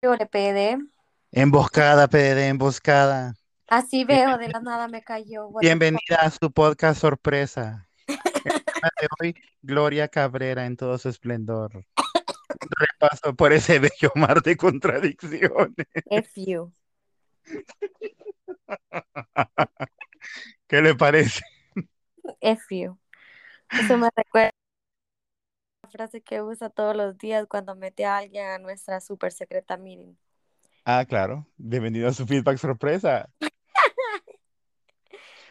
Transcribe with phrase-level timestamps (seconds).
[0.00, 0.78] Llore, PD.
[1.32, 3.34] Emboscada, PD, emboscada.
[3.66, 5.48] Así veo, de la nada me cayó.
[5.48, 7.88] what Bienvenida a su podcast sorpresa.
[8.06, 11.72] De hoy, Gloria Cabrera en todo su esplendor.
[12.78, 15.74] Repaso por ese bello mar de contradicciones.
[16.08, 16.72] F you.
[20.68, 21.42] ¿Qué le parece?
[22.40, 22.98] F you.
[23.70, 24.50] Eso me recuerda
[25.82, 29.32] a la frase que usa todos los días cuando mete a alguien a nuestra super
[29.32, 30.14] secreta meeting.
[30.84, 31.46] Ah, claro.
[31.56, 33.28] Bienvenido a su feedback sorpresa.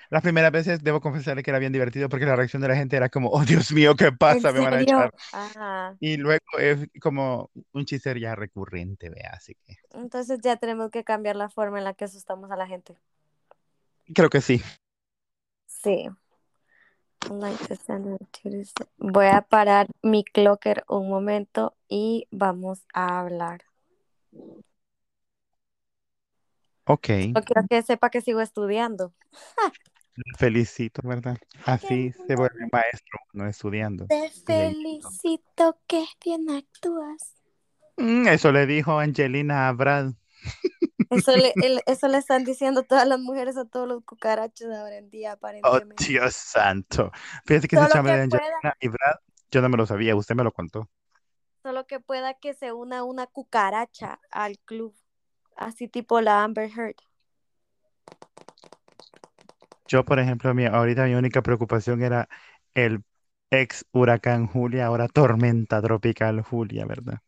[0.10, 2.96] Las primeras veces debo confesarle que era bien divertido porque la reacción de la gente
[2.96, 4.52] era como, oh Dios mío, ¿qué ¿En pasa?
[4.52, 5.14] Me van a echar.
[5.34, 5.98] Ajá.
[6.00, 11.04] Y luego es como un chiste ya recurrente, vea, así que Entonces ya tenemos que
[11.04, 12.96] cambiar la forma en la que asustamos a la gente.
[14.14, 14.62] creo que sí.
[15.66, 16.08] Sí.
[16.08, 17.15] Like the standard activities.
[18.98, 23.64] Voy a parar mi clocker un momento y vamos a hablar.
[26.86, 29.14] Ok, No quiero que sepa que sigo estudiando.
[30.38, 31.38] felicito, ¿verdad?
[31.66, 34.08] Así se vuelve maestro, no estudiando.
[34.08, 37.36] Te felicito que bien actúas.
[37.98, 40.14] Mm, eso le dijo Angelina a Brad.
[41.10, 44.98] Eso le, el- eso le están diciendo todas las mujeres a todos los cucarachos ahora
[44.98, 46.06] en día, Oh, aparentemente.
[46.08, 47.12] Dios santo.
[47.46, 48.28] Fíjate que ese Solo chame que de
[48.80, 49.16] y Brad,
[49.52, 50.90] yo no me lo sabía, usted me lo contó.
[51.64, 54.96] solo que pueda que se una una cucaracha al club,
[55.58, 56.96] así tipo la Amber Heard.
[59.88, 62.28] Yo, por ejemplo, mi, ahorita mi única preocupación era
[62.74, 63.04] el
[63.52, 67.20] ex huracán Julia, ahora tormenta tropical Julia, ¿verdad?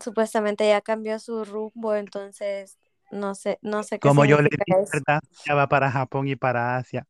[0.00, 2.78] Supuestamente ya cambió su rumbo, entonces
[3.10, 4.80] no sé, no sé qué Como yo le dije.
[4.92, 5.20] ¿verdad?
[5.46, 7.06] Ya va para Japón y para Asia.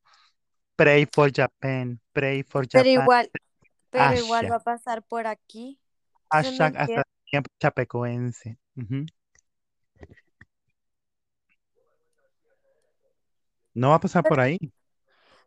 [0.76, 3.02] Pray for Japan, pray for Pero Japan.
[3.02, 3.30] igual,
[3.90, 5.78] pero igual Hashtag, va a pasar por aquí.
[6.32, 8.58] Entonces no hashtag hasta tiempo chapecoense.
[13.74, 14.58] No va a pasar por ahí.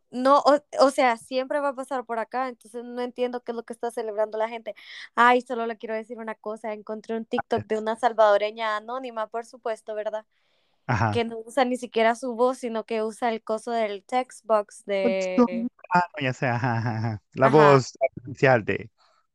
[0.10, 3.56] No, o, o sea, siempre va a pasar por acá, entonces no entiendo qué es
[3.56, 4.74] lo que está celebrando la gente.
[5.16, 9.46] Ay, solo le quiero decir una cosa, encontré un TikTok de una salvadoreña anónima, por
[9.46, 10.26] supuesto, ¿verdad?
[10.88, 11.12] Ajá.
[11.12, 14.86] Que no usa ni siquiera su voz, sino que usa el coso del text box
[14.86, 15.48] de,
[15.94, 17.24] Ah, no, ya sé, ajá, ajá.
[17.34, 18.90] La ajá, voz artificial de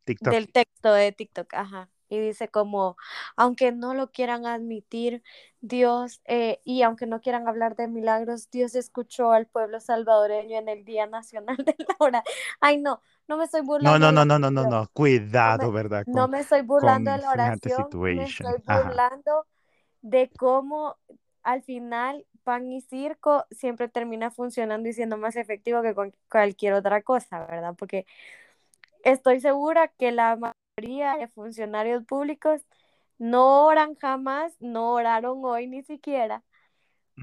[0.04, 0.38] TikTok.
[0.38, 1.90] del texto de TikTok, ajá.
[2.12, 2.96] Y dice como,
[3.36, 5.22] aunque no lo quieran admitir,
[5.60, 10.68] Dios, eh, y aunque no quieran hablar de milagros, Dios escuchó al pueblo salvadoreño en
[10.68, 12.24] el Día Nacional de la Hora.
[12.60, 14.88] Ay, no, no me estoy burlando no, no, no, no, no, no.
[15.44, 16.04] No me, Cuidado, ¿verdad?
[16.06, 18.84] no me estoy burlando de la oración, me estoy Ajá.
[18.84, 19.46] burlando
[20.02, 20.96] de cómo
[21.42, 26.74] al final pan y circo siempre termina funcionando y siendo más efectivo que con cualquier
[26.74, 27.74] otra cosa, ¿verdad?
[27.78, 28.06] Porque
[29.04, 30.36] estoy segura que la
[30.76, 32.62] mayoría de funcionarios públicos
[33.18, 36.42] no oran jamás, no oraron hoy ni siquiera,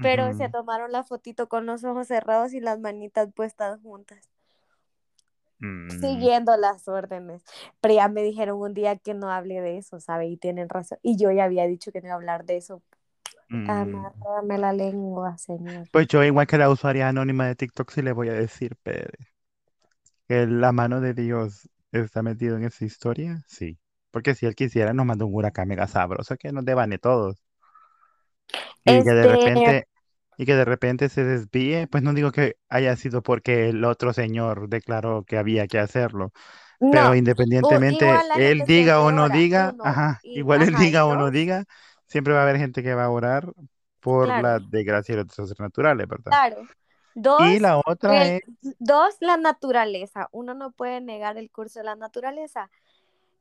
[0.00, 4.28] pero se tomaron la fotito con los ojos cerrados y las manitas puestas juntas,
[5.62, 7.42] Mm, siguiendo las órdenes.
[7.80, 10.26] Pero ya me dijeron un día que no hable de eso, ¿sabe?
[10.28, 10.98] Y tienen razón.
[11.02, 12.82] Y yo ya había dicho que no iba a hablar de eso.
[13.50, 13.70] mm.
[13.70, 15.88] Amárrame la lengua, señor.
[15.92, 19.12] Pues yo, igual que la usuaria anónima de TikTok, sí le voy a decir, Pedro,
[20.28, 23.42] que la mano de Dios está metido en esa historia.
[23.46, 23.78] Sí.
[24.10, 27.36] Porque si él quisiera, nos manda un huracán mega sabroso que nos devane todos.
[28.84, 29.88] Y que de Este, repente,
[30.36, 34.12] y que de repente se desvíe, pues no digo que haya sido porque el otro
[34.12, 36.32] señor declaró que había que hacerlo,
[36.90, 41.06] pero no, independientemente él diga o no diga, uno, ajá, y, igual él ajá, diga
[41.06, 41.64] o no diga,
[42.08, 43.52] siempre va a haber gente que va a orar
[44.00, 46.36] por claro, la desgracia y los desastres naturales, ¿verdad?
[46.38, 46.66] claro.
[47.14, 50.28] Dos, Y la otra el, es, dos, la naturaleza.
[50.32, 52.70] Uno no puede negar el curso de la naturaleza.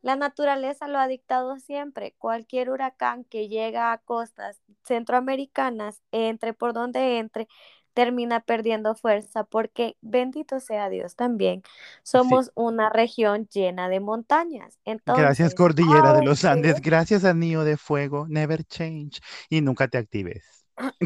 [0.01, 2.15] La naturaleza lo ha dictado siempre.
[2.17, 7.47] Cualquier huracán que llega a costas centroamericanas, entre por donde entre,
[7.93, 11.71] termina perdiendo fuerza porque, bendito sea Dios también, sí,
[12.03, 14.79] somos una región llena de montañas.
[14.85, 19.19] gracias Entonces, Cordillera de los aunque, Andes, gracias Anillo de Fuego, never change,
[19.49, 20.58] y nunca te actives,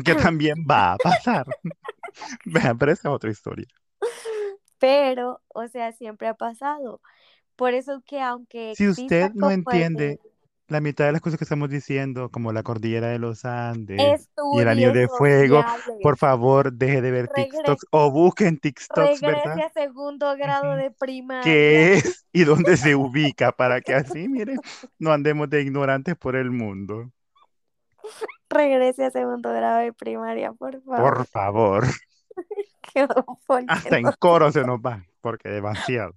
[0.05, 1.45] que también va a pasar.
[2.45, 3.67] Vean, pero esa es otra historia.
[4.79, 7.01] pero, o sea, siempre ha pasado.
[7.55, 10.19] Por eso es que aunque Si usted no entiende
[10.67, 14.59] la mitad de las cosas que estamos diciendo, como la cordillera de los Andes y
[14.59, 19.21] el anillo de fuego, sociales, por favor, deje de ver regre- TikToks o busquen TikToks,
[19.21, 19.63] regrese ¿verdad?
[19.63, 21.53] a segundo grado de primaria.
[21.53, 24.59] ¿Qué es y dónde se ubica para que así, miren,
[24.97, 27.11] no andemos de ignorantes por el mundo?
[28.53, 31.13] Regrese a segundo grado de primaria, por favor.
[31.15, 31.85] Por favor.
[33.67, 36.13] Hasta en coro se nos va, porque demasiado.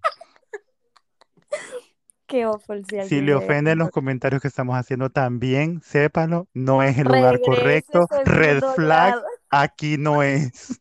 [2.27, 6.99] qué awful si Si le ofenden los comentarios que estamos haciendo también, sépalo, no es
[6.99, 8.07] el lugar Regrese correcto.
[8.25, 9.27] Red flag, grado.
[9.51, 10.81] aquí no es.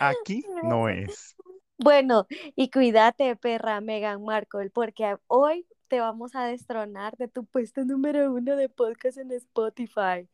[0.00, 1.36] Aquí no es.
[1.78, 2.26] Bueno,
[2.56, 8.32] y cuídate, perra Meghan Markle, porque hoy te vamos a destronar de tu puesto número
[8.32, 10.28] uno de podcast en Spotify.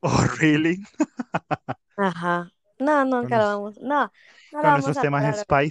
[0.00, 0.78] Oh, really?
[1.96, 2.53] Ajá.
[2.78, 3.78] No, nunca lo vamos.
[3.80, 4.10] No,
[4.52, 5.68] no con a temas pero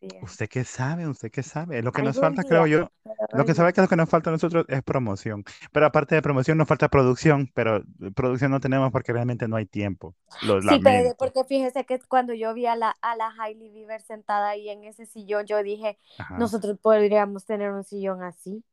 [0.00, 1.06] sí, ¿Usted qué sabe?
[1.06, 1.82] ¿Usted qué sabe?
[1.82, 4.30] Lo que nos falta, creo yo, pero lo que sabe que lo que nos falta
[4.30, 5.44] a nosotros es promoción.
[5.72, 7.82] Pero aparte de promoción, nos falta producción, pero
[8.14, 10.14] producción no tenemos porque realmente no hay tiempo.
[10.40, 11.16] Lo Sí, lamento.
[11.18, 14.84] porque fíjese que cuando yo vi a la, a la Hailey Bieber sentada ahí en
[14.84, 16.38] ese sillón, yo dije, Ajá.
[16.38, 18.64] nosotros podríamos tener un sillón así,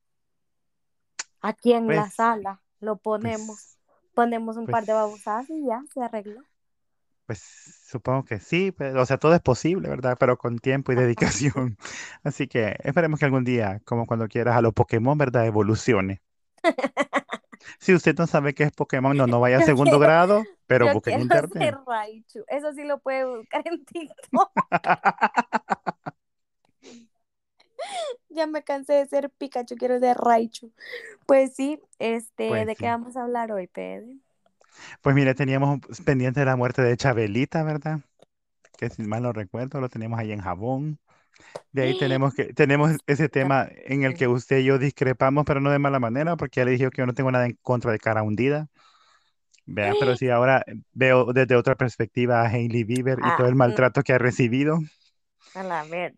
[1.42, 3.78] aquí en la Pues, sala, lo ponemos, pues,
[4.13, 6.42] ponemos un par de pues, babosadas y ya, se arregló.
[7.25, 7.41] Pues
[7.88, 10.18] supongo que sí, pero, o sea, todo es posible, ¿verdad?
[10.19, 11.77] Pero con tiempo y dedicación.
[12.23, 15.45] Así que esperemos que algún día, como cuando quieras, a los Pokémon, ¿verdad?
[15.45, 16.21] Evolucione.
[17.79, 20.89] Si usted no sabe qué es Pokémon, no, no vaya a segundo quiero, grado, pero
[20.94, 21.77] busque en internet.
[21.85, 24.51] Raichu, eso sí lo puede buscar en TikTok.
[28.29, 30.71] Ya me cansé de ser Pikachu, quiero ser Raichu.
[31.25, 34.07] Pues sí, este, Pues ¿de qué vamos a hablar hoy, Pedro?
[35.01, 38.01] Pues mire, teníamos un- pendiente de la muerte de Chabelita, ¿verdad?
[38.77, 41.00] Que si mal no recuerdo, lo teníamos ahí en Jabón.
[41.71, 45.62] De ahí tenemos que tenemos ese tema en el que usted y yo discrepamos, pero
[45.62, 47.91] no de mala manera, porque ya le dije que yo no tengo nada en contra
[47.94, 48.69] de cara hundida.
[49.65, 50.63] Vea, pero si ahora
[50.94, 54.18] veo desde otra perspectiva a Hailey Bieber y todo Ah, el no, maltrato que ha
[54.19, 54.79] recibido,
[55.53, 56.18] a la verge.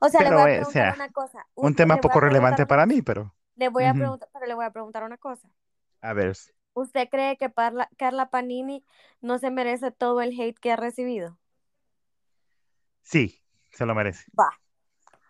[0.00, 1.46] O sea, le voy pero a eh, o preguntar sea, una cosa.
[1.60, 4.28] un Un- tema le voy poco a relevante para mí, pero Le voy a preguntar,
[4.32, 5.48] pero le voy a preguntar una cosa.
[6.00, 6.36] A ver,
[6.74, 8.84] ¿Usted cree que Parla- Carla Panini
[9.22, 11.38] no se merece todo el hate que ha recibido?
[13.02, 13.40] sí,
[13.70, 14.26] se lo merece.
[14.40, 14.48] Va.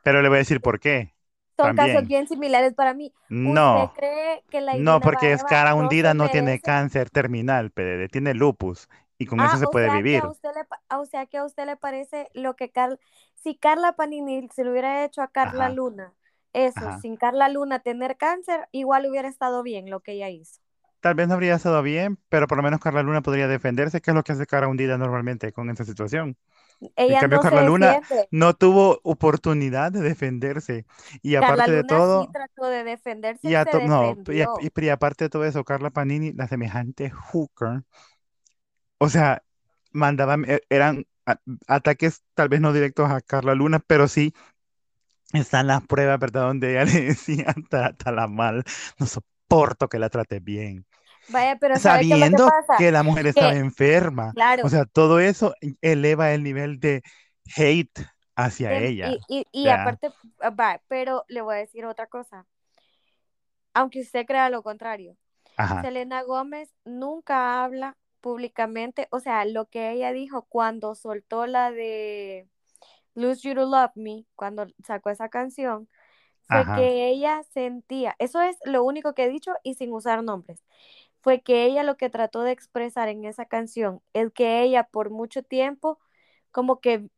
[0.03, 1.15] Pero le voy a decir por qué
[1.57, 2.07] Son casos también.
[2.07, 3.13] bien similares para mí.
[3.43, 3.95] ¿Usted No.
[3.95, 8.35] cree que la No, porque es cara hundida, se no tiene cáncer terminal, PDD, tiene
[8.35, 8.89] lupus
[9.19, 10.31] y con eso Ah, se o puede sea vivir.
[10.31, 10.67] usted le,
[10.97, 12.99] o sea que a usted le parece lo que Carla,
[13.35, 16.15] si Carla Panini se lo hubiera hecho a Carla Ajá, Luna,
[16.53, 16.95] eso, ajá.
[16.95, 20.62] sin Carla Luna tener cáncer, igual hubiera estado bien lo que ella hizo.
[21.03, 24.13] Tal vez no habría estado bien, pero por lo menos Carla Luna podría defenderse, que
[24.13, 26.39] es lo que hace cara hundida normalmente con esa situación.
[27.07, 28.31] En Ella cambio, no Carla Luna defiende.
[28.31, 30.87] no tuvo oportunidad de defenderse.
[31.23, 34.71] Y Carla aparte de Luna sí todo, trató de defenderse y, se no, y, y-
[34.77, 37.83] y aparte de todo eso, Carla Panini, la semejante hooker,
[38.99, 39.43] o sea,
[39.93, 41.07] mandaban, e- eran
[41.69, 44.35] ataques tal vez no directos a Carla Luna, pero sí
[45.33, 46.43] están las pruebas, ¿verdad?
[46.49, 48.65] Donde ella le decía, trátala mal,
[48.99, 49.07] no
[49.49, 50.87] soporto que la trate bien.
[51.29, 52.75] Vaya, pero ¿sabe qué que Sabiendo pasa?
[52.79, 54.35] que la mujer estaba Que, enferma.
[54.63, 57.03] O sea, todo eso eleva el nivel de
[57.57, 57.91] hate
[58.37, 59.11] hacia de- ella.
[59.11, 59.81] y, y, y ¿verdad?
[59.81, 60.11] aparte,
[60.41, 62.47] ah, va, pero le voy a decir otra cosa.
[63.75, 65.17] Aunque usted crea lo contrario,
[65.57, 71.71] Ajá, Selena Gómez nunca habla públicamente, o sea, lo que ella dijo cuando soltó la
[71.73, 72.49] de
[73.15, 75.89] Lose You to Love Me, cuando sacó esa canción,
[76.53, 80.63] fue que ella sentía, eso es lo único que he dicho y sin usar nombres,
[81.23, 85.11] fue que ella lo que trató de expresar en esa canción es que ella por
[85.11, 85.99] mucho tiempo
[86.53, 87.09] como que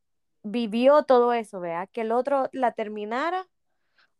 [0.45, 3.49] vivió todo eso, vea, que el otro la terminara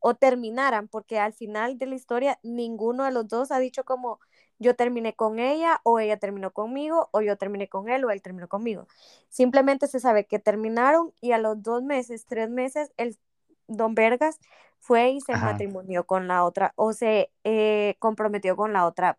[0.01, 4.21] o terminaran, porque al final de la historia ninguno de los dos ha dicho como
[4.59, 8.23] yo terminé con ella o ella terminó conmigo o yo terminé con él o él
[8.23, 8.87] terminó conmigo.
[9.29, 13.19] Simplemente se sabe que terminaron y a los dos meses, tres meses, el
[13.69, 14.39] don Vergas
[14.81, 15.39] fue y se ajá.
[15.39, 19.19] matrimonió con la otra o se eh, comprometió con la otra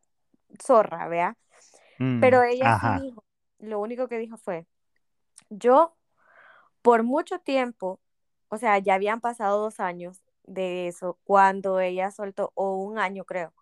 [0.64, 1.38] zorra, vea.
[2.20, 3.24] Pero Mm, ella sí dijo,
[3.60, 4.68] lo único que dijo fue,
[5.50, 5.96] yo
[6.82, 8.00] por mucho tiempo,
[8.50, 13.26] o sea, ya habían pasado dos años de eso, cuando ella soltó, o un año
[13.26, 13.54] creo,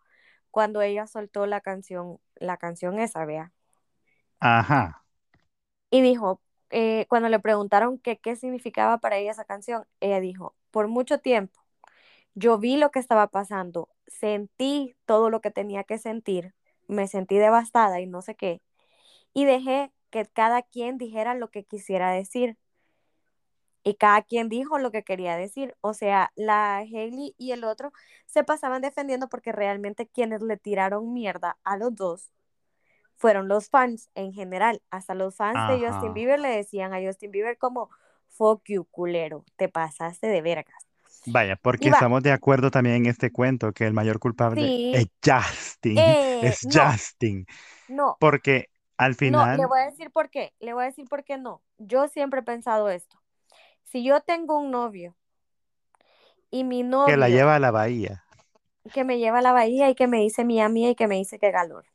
[0.52, 3.54] cuando ella soltó la canción, la canción esa, vea.
[4.40, 5.04] ajá.
[5.90, 10.56] Y dijo, eh, cuando le preguntaron que qué significaba para ella esa canción, ella dijo,
[10.74, 11.62] por mucho tiempo,
[12.34, 16.56] yo vi lo que estaba pasando, sentí todo lo que tenía que sentir,
[16.88, 18.64] me sentí devastada y no sé qué,
[19.34, 22.58] y dejé que cada quien dijera lo que quisiera decir.
[23.86, 25.76] Y cada quien dijo lo que quería decir.
[25.82, 27.92] O sea, la Hailey y el otro
[28.28, 32.32] se pasaban defendiendo porque realmente quienes le tiraron mierda a los dos
[33.16, 34.82] fueron los fans en general.
[34.90, 36.14] Hasta los fans de Justin.
[36.14, 37.90] Bieber le decían a Justin Bieber como,
[38.38, 40.86] fuck you, culero, te pasaste de vergas.
[41.26, 45.08] Vaya, porque va, estamos de acuerdo también en este cuento que el mayor culpable es
[45.26, 47.46] Justin, eh, es Justin,
[47.88, 50.54] no, porque Al No, le final, voy a decir por qué.
[50.60, 51.62] Le voy a decir por qué no.
[51.78, 53.18] Yo siempre he pensado esto.
[53.86, 55.16] Si yo tengo un novio
[56.52, 58.26] y mi que la novio lleva a la bahía.
[58.94, 61.16] que me lleva a la bahía y que me dice mi amiga y que me
[61.16, 61.86] dice que calor.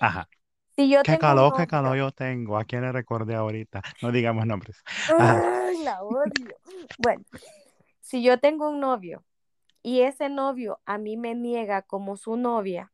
[0.00, 0.28] Ajá.
[0.76, 2.58] Si yo Qué calor, qué calor yo tengo.
[2.58, 3.82] ¿A quién le recordé ahorita?
[4.02, 4.82] No digamos nombres.
[4.86, 5.42] Ajá.
[5.68, 6.58] ¡ay, la odio!
[6.98, 7.24] Bueno,
[8.00, 9.24] si yo tengo un novio
[9.82, 12.92] y ese novio a mí me niega como su novia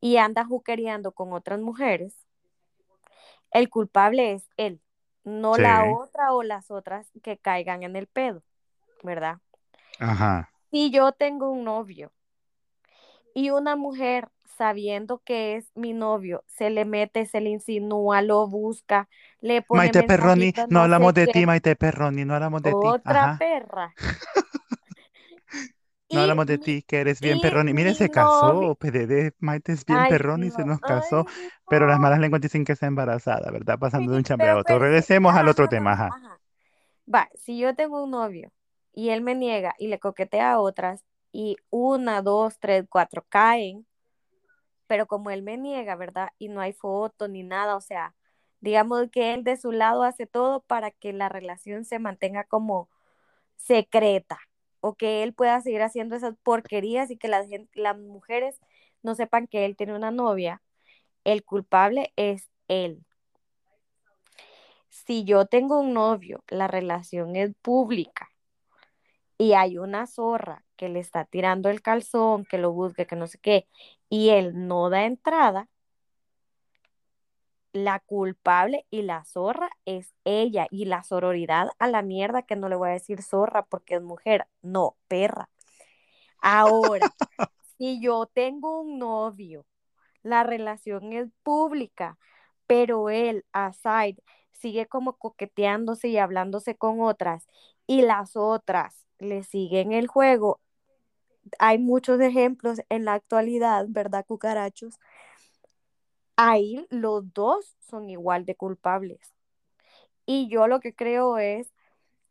[0.00, 2.26] y anda juquereando con otras mujeres,
[3.52, 4.80] el culpable es él,
[5.22, 5.62] no Sí.
[5.62, 8.42] la otra o las otras que caigan en el pedo,
[9.02, 9.38] ¿verdad?
[10.00, 10.50] Ajá.
[10.70, 12.12] Si yo tengo un novio
[13.34, 18.48] y una mujer sabiendo que es mi novio, se le mete, se le insinúa, lo
[18.48, 19.08] busca,
[19.40, 22.96] le pone Maite Perroni, no no hablamos de ti, Maite Perroni, no hablamos de ti.
[22.96, 23.32] otra Ajá.
[23.38, 23.94] perra.
[26.10, 27.74] No Y hablamos de ti, que eres bien perroni.
[27.74, 29.32] Mire, mi se novio, casó, PDD.
[29.40, 31.24] Maite es bien ay, perroni, se no, nos casó.
[31.26, 33.78] ay, Pero las malas lenguas dicen que está embarazada, ¿verdad?
[33.78, 34.78] Pasando de un chambre a otro.
[34.78, 36.16] Regresemos al otro tema, ajá.
[37.12, 38.52] Va, si yo tengo un novio
[38.92, 43.86] y él me niega y le coquetea a otras y una, dos, tres, cuatro caen,
[44.86, 46.30] pero como él me niega, ¿verdad?
[46.38, 48.14] Y no hay foto ni nada, o sea,
[48.60, 52.88] digamos que él de su lado hace todo para que la relación se mantenga como
[53.56, 54.40] secreta
[54.80, 58.60] o que él pueda seguir haciendo esas porquerías y que la gen- las mujeres
[59.02, 60.62] no sepan que él tiene una novia,
[61.24, 63.04] el culpable es él.
[64.88, 68.30] Si yo tengo un novio, la relación es pública
[69.38, 73.26] y hay una zorra que le está tirando el calzón, que lo busque, que no
[73.26, 73.68] sé qué,
[74.08, 75.68] y él no da entrada,
[77.72, 82.68] la culpable y la zorra es ella y la sororidad a la mierda que no
[82.68, 85.50] le voy a decir zorra porque es mujer, no, perra.
[86.40, 87.08] Ahora,
[87.78, 89.66] si yo tengo un novio,
[90.22, 92.18] la relación es pública,
[92.66, 97.46] pero él, aside, sigue como coqueteándose y hablándose con otras
[97.86, 100.60] y las otras le siguen el juego.
[101.58, 104.98] Hay muchos ejemplos en la actualidad, ¿verdad, cucarachos?
[106.36, 109.32] Ahí los dos son igual de culpables.
[110.26, 111.72] Y yo lo que creo es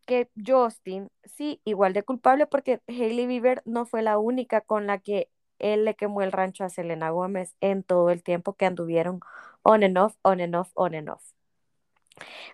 [0.05, 4.99] que Justin, sí, igual de culpable porque Hailey Bieber no fue la única con la
[4.99, 5.29] que
[5.59, 9.21] él le quemó el rancho a Selena Gómez en todo el tiempo que anduvieron
[9.63, 11.23] on and off, on and off, on and off.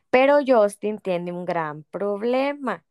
[0.10, 2.84] Pero Justin tiene un gran problema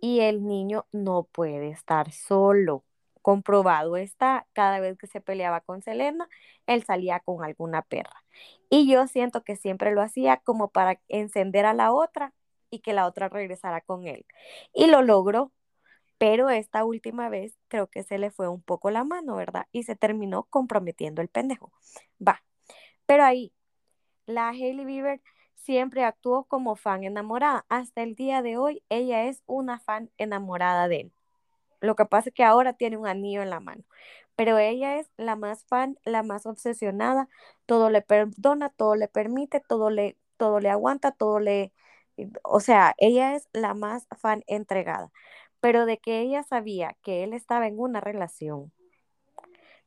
[0.00, 2.84] y el niño no puede estar solo.
[3.22, 6.28] Comprobado está, cada vez que se peleaba con Selena,
[6.66, 8.24] él salía con alguna perra.
[8.68, 12.34] Y yo siento que siempre lo hacía como para encender a la otra
[12.70, 14.26] y que la otra regresara con él.
[14.74, 15.52] Y lo logró,
[16.18, 19.66] pero esta última vez creo que se le fue un poco la mano, ¿verdad?
[19.72, 21.72] Y se terminó comprometiendo el pendejo.
[22.26, 22.42] Va,
[23.06, 23.52] pero ahí,
[24.26, 25.22] la Hailey Bieber
[25.54, 27.64] siempre actuó como fan enamorada.
[27.68, 31.12] Hasta el día de hoy, ella es una fan enamorada de él.
[31.82, 33.82] Lo que pasa es que ahora tiene un anillo en la mano,
[34.36, 37.28] pero ella es la más fan, la más obsesionada,
[37.66, 41.72] todo le perdona, todo le permite, todo le, todo le aguanta, todo le,
[42.44, 45.10] o sea, ella es la más fan entregada,
[45.60, 48.72] pero de que ella sabía que él estaba en una relación,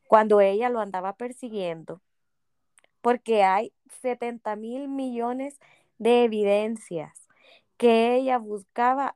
[0.07, 2.01] cuando ella lo andaba persiguiendo,
[3.01, 5.59] porque hay 70 mil millones
[5.97, 7.29] de evidencias
[7.77, 9.15] que ella buscaba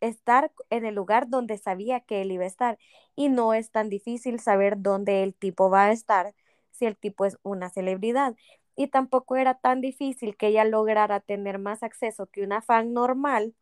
[0.00, 2.78] estar en el lugar donde sabía que él iba a estar.
[3.14, 6.34] Y no es tan difícil saber dónde el tipo va a estar
[6.70, 8.34] si el tipo es una celebridad.
[8.74, 13.54] Y tampoco era tan difícil que ella lograra tener más acceso que una fan normal,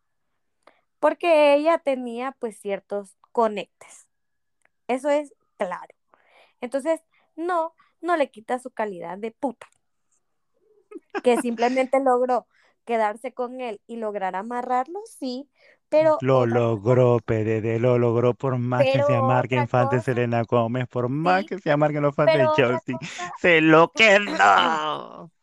[1.01, 4.07] porque ella tenía pues ciertos conectes.
[4.87, 5.95] Eso es claro.
[6.61, 7.01] Entonces,
[7.37, 9.67] no, no le quita su calidad de puta.
[11.23, 12.47] Que simplemente logró
[12.85, 15.49] quedarse con él y lograr amarrarlo, sí,
[15.91, 20.01] pero Lo logró, PDD, lo logró por más que se amargue otra en fan de
[20.01, 22.83] Selena Gómez, por más sí, que se amarguen los fans de pero cosa,
[23.37, 25.31] ¡Se lo quedó!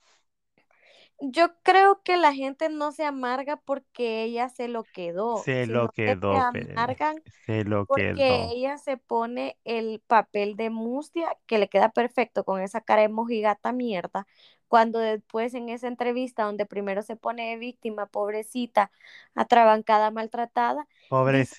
[1.20, 5.90] yo creo que la gente no se amarga porque ella se lo quedó, Se lo
[5.92, 8.54] que se quedó, amargan Se lo porque quedó.
[8.54, 13.10] ella se pone el papel de mustia que le queda perfecto con esa cara de
[13.10, 14.28] mojigata mierda,
[14.68, 18.92] cuando después en esa entrevista donde primero se pone de víctima, pobrecita,
[19.36, 20.88] atrabancada, maltratada,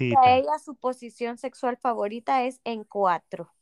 [0.09, 0.39] que a Pobrecita.
[0.39, 3.53] ella su posición sexual favorita es en cuatro.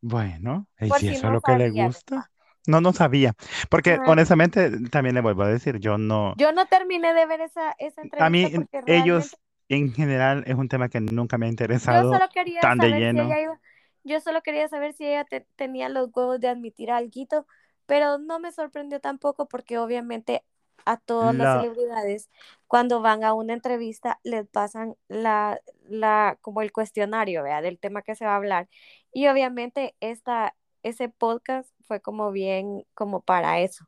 [0.00, 2.30] Bueno, ¿y si si eso es lo que le gusta?
[2.66, 3.34] No, no sabía.
[3.70, 6.34] Porque honestamente, también le vuelvo a decir, yo no.
[6.34, 9.36] Yo no terminé de ver esa, esa A entrevista mí, porque realmente ellos
[9.68, 11.48] en general es un tema que nunca me ha
[11.82, 13.24] yo interesado solo quería tan de saber si lleno.
[13.24, 13.60] ella iba,
[14.04, 17.46] yo solo quería saber si ella te- tenía los huevos de admitir algo
[17.86, 20.44] pero no me sorprendió tampoco porque obviamente
[20.84, 22.30] a todas las La, celebridades
[22.66, 27.62] cuando van a una entrevista les pasan la, la, como el cuestionario, ¿vea?
[27.62, 28.68] del tema que se va a hablar.
[29.12, 33.86] Y obviamente esta, ese podcast fue como bien, como para eso.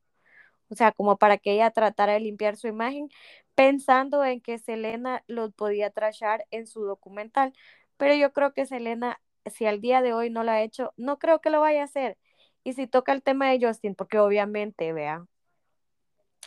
[0.70, 3.08] O sea, como para que ella tratara de limpiar su imagen,
[3.54, 7.52] pensando en que Selena los podía trashar en su documental.
[7.96, 11.18] Pero yo creo que Selena, si al día de hoy no lo ha hecho, no
[11.18, 12.18] creo que lo vaya a hacer.
[12.64, 15.26] Y si toca el tema de Justin, porque obviamente, vea,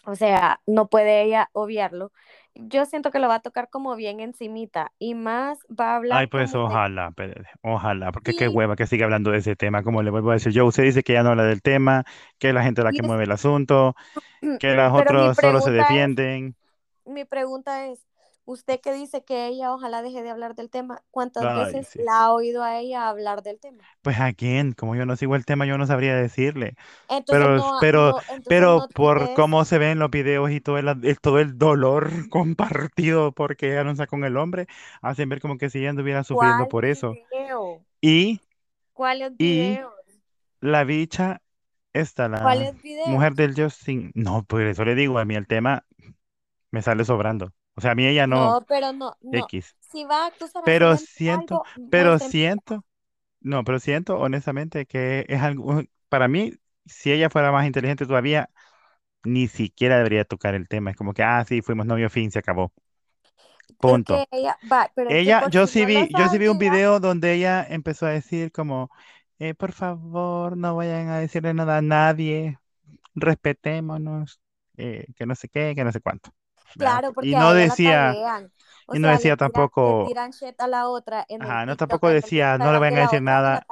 [0.05, 2.11] o sea, no puede ella obviarlo.
[2.55, 6.27] Yo siento que lo va a tocar como bien encimita y más va a ay,
[6.27, 7.13] hablar pues como de, ojalá,
[7.63, 10.51] ojalá, porque qué hueva que siga hablando de ese tema, como le vuelvo a decir
[10.53, 12.05] yo, usted dice que ya no habla del tema,
[12.39, 13.95] que es la gente la y que es- mueve el asunto,
[14.57, 14.69] que
[15.13, 16.55] mi otros solo se es, defienden.
[17.05, 18.05] mi pregunta es,
[18.47, 21.99] usted que dice que ella ojalá deje de hablar del tema, ¿cuántas Ay, veces sí.
[21.99, 23.85] la ha oído a ella hablar del tema?
[24.01, 26.75] Pues a quién, como yo no sigo el tema, yo no sabría decirle.
[27.09, 30.51] Entonces Pero, no, pero, no, entonces pero no por dice cómo se ven los videos
[30.51, 34.67] y todo el, el- todo el dolor compartido porque ella no está con el hombre,
[35.01, 37.19] hacen ver como que si ella anduviera sufriendo ¿Cuál por eso.
[37.31, 37.85] video?
[38.01, 38.41] Y,
[38.91, 39.93] ¿Cuáles y videos?
[40.61, 41.41] la bicha,
[41.93, 43.35] esta, la ¿Cuáles mujer videos?
[43.35, 45.85] del Justin, no, por eso le digo, a mí el tema
[46.71, 47.53] me sale sobrando.
[47.77, 49.51] O sea, a mí ella no, No, pero no, no.
[49.51, 49.75] X.
[49.79, 52.85] Si va a acusar a Pero siento, algo, pero siento.
[53.41, 56.53] No, pero siento honestamente que es algo, para mí,
[56.85, 58.49] si ella fuera más inteligente todavía,
[59.23, 60.91] ni siquiera debería tocar el tema.
[60.91, 62.73] Es como que, ah, sí, fuimos novio fin, se acabó.
[63.85, 64.15] Es Punto.
[64.15, 67.33] que ella, va, pero Ella, yo sí no vi, yo sí vi un video donde
[67.33, 68.89] ella empezó a decir como,
[69.39, 72.59] eh, por favor, no vayan a decirle nada a nadie,
[73.15, 74.41] respetémonos,
[74.77, 76.31] eh, que no sé qué, que no sé cuánto.
[76.75, 78.11] Claro, Y porque a no decía.
[78.89, 81.65] O y no sea, decía tiran, tampoco, tiran shit a la otra en el ajá,
[81.65, 83.65] no tampoco decía, no le de a decir y nada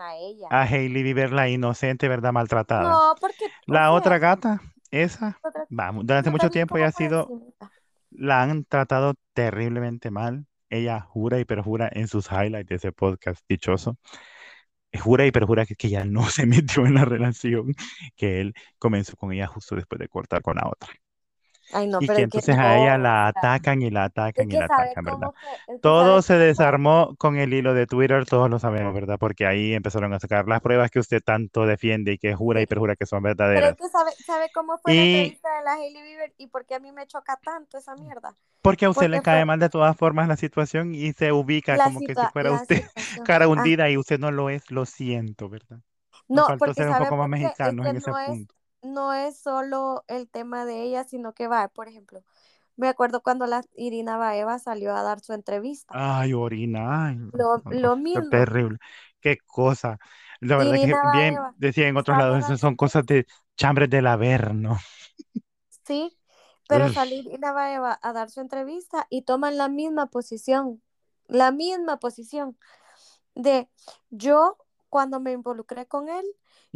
[0.00, 0.48] a ella.
[0.50, 2.32] a Hailey Bieber, la inocente, ¿verdad?
[2.32, 2.90] Maltratada.
[2.90, 7.08] No, porque, o La otra gata, esa, otra- vamos, durante mucho tiempo ella como ha
[7.08, 7.28] sido,
[8.10, 10.46] la han tratado terriblemente mal.
[10.70, 13.98] Ella jura y perjura en sus highlights de ese podcast dichoso,
[15.02, 17.74] jura y perjura que, que ella no se metió en la relación,
[18.16, 20.90] que él comenzó con ella justo después de cortar con la otra.
[21.72, 24.04] Ay, no, Y pero que es que entonces no, a ella la atacan y la
[24.04, 25.32] atacan y la atacan, ¿verdad?
[25.66, 29.18] que Todo se desarmó con el hilo de Twitter, todos lo sabemos, ¿verdad?
[29.20, 32.66] Porque ahí empezaron a sacar las pruebas que usted tanto defiende y que jura y
[32.66, 33.76] perjura que son Pero es verdaderas.
[33.76, 36.80] que sabe, sabe cómo fue la entrevista de la Hailey Bieber y por qué a
[36.80, 38.36] mí me choca tanto esa mierda.
[38.62, 41.78] porque a usted le cae fue mal de todas formas la situación y se ubica
[41.78, 42.94] la, como que si fuera la usted situación.
[43.24, 45.80] cara Ah, hundida y usted no lo es, lo siento, ¿verdad?
[46.32, 48.54] Nos no, porque ser un poco más mexicanos en ese no es, punto.
[48.82, 52.24] No es solo el tema de ella, sino que va, por ejemplo,
[52.76, 55.94] me acuerdo cuando la Irina Baeva salió a dar su entrevista.
[55.94, 58.78] Ay, orina, ay, Lo, no, lo mismo, terrible.
[59.20, 59.98] Qué cosa.
[60.40, 63.90] La verdad que bien Baeva decía en otros sale lados, esas son cosas de chambres
[63.90, 64.78] del Averno.
[65.86, 66.16] Sí,
[66.66, 70.82] pero salió Irina Baeva a dar su entrevista y toman la misma posición,
[71.26, 72.58] la misma posición.
[73.36, 73.70] de
[74.10, 74.58] yo
[74.90, 76.24] cuando me involucré con él,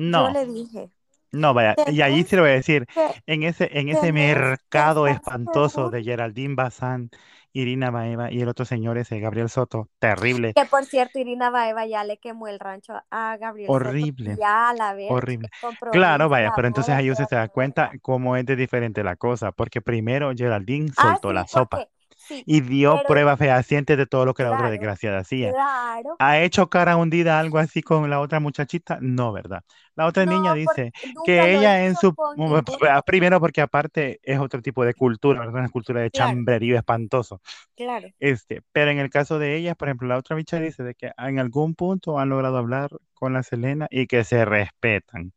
[0.07, 0.93] yo No, le dije,
[1.37, 1.75] no, vaya.
[1.87, 2.87] Y allí sí lo voy a decir,
[3.27, 7.11] en ese, en ese mercado espantoso de Geraldine Bazán,
[7.53, 11.87] Irina Baeva y el otro señor ese, Gabriel Soto, terrible, Que por cierto, Irina Baeva
[11.87, 14.33] ya le quemó el rancho a Gabriel Soto horrible.
[14.35, 15.49] y ya la verga, Horrible.
[15.91, 19.53] Claro, vaya, pero entonces ahí usted se da cuenta cómo es de diferente la cosa,
[19.53, 21.87] porque primero Geraldine Ah, soltó la sopa
[22.29, 25.57] sí, y dio pero pruebas fehacientes de todo lo que la otra desgraciada hacía.
[25.57, 26.19] claro.
[26.19, 28.99] ¿Ha hecho cara hundida algo así con la otra muchachita?
[29.03, 29.63] No, ¿verdad?
[29.97, 32.17] La otra niña No, dice que ella en su...
[32.37, 32.65] ningún,
[33.07, 35.57] Primero porque aparte es otro tipo de cultura, ¿verdad?
[35.61, 37.41] Una cultura de claro, chambrerío espantoso.
[37.77, 40.95] claro, Este, pero en el caso de ellas, por ejemplo, la otra bicha dice de
[40.95, 45.33] que en algún punto han logrado hablar con la Selena y que se respetan.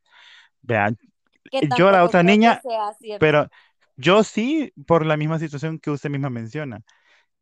[0.62, 0.98] Vean,
[1.62, 2.64] yo la otra niña,
[3.18, 3.50] pero
[4.00, 6.82] yo sí, por la misma situación que usted misma menciona.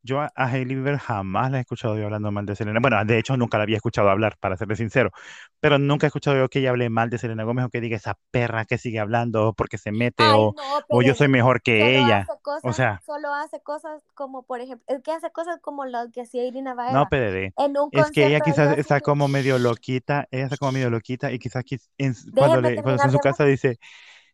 [0.03, 2.79] Yo a, a Hailey Bieber jamás la he escuchado yo hablando mal de Selena.
[2.81, 5.11] Bueno, de hecho nunca la había escuchado hablar, para serle sincero.
[5.59, 7.97] Pero nunca he escuchado yo que ella hable mal de Selena Gómez o que diga
[7.97, 11.61] esa perra que sigue hablando porque se mete Ay, o, no, o yo soy mejor
[11.61, 12.29] que ella.
[12.29, 15.85] hace O cosas, sea, solo hace cosas como, por ejemplo, es que hace cosas como
[15.85, 17.53] lo que hacía Irina no, Baeva PDD.
[17.57, 21.31] en un Es que ella quizás está como medio loquita, ella está como medio loquita
[21.31, 21.63] y quizás
[21.97, 23.79] en cuando, le, cuando está en su casa dice,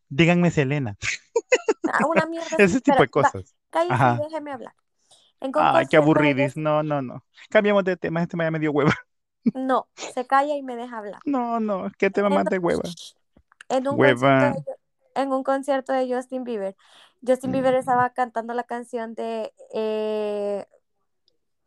[0.08, 0.96] díganme Selena.
[2.08, 3.54] Una mierda Ese tipo de va, cosas.
[3.70, 4.74] cállese y déjeme hablar.
[5.40, 6.56] En Ay, qué aburridis.
[6.56, 7.24] No, no, no.
[7.50, 8.92] Cambiamos de tema, este me da medio hueva.
[9.54, 11.20] no, se calla y me deja hablar.
[11.26, 12.82] No, no, qué tema más de hueva.
[13.68, 14.50] en un Hueva.
[14.52, 14.64] de,
[15.16, 16.76] en un concierto de Justin Bieber,
[17.26, 17.78] Justin Bieber Mm.
[17.78, 20.64] estaba cantando la canción de eh,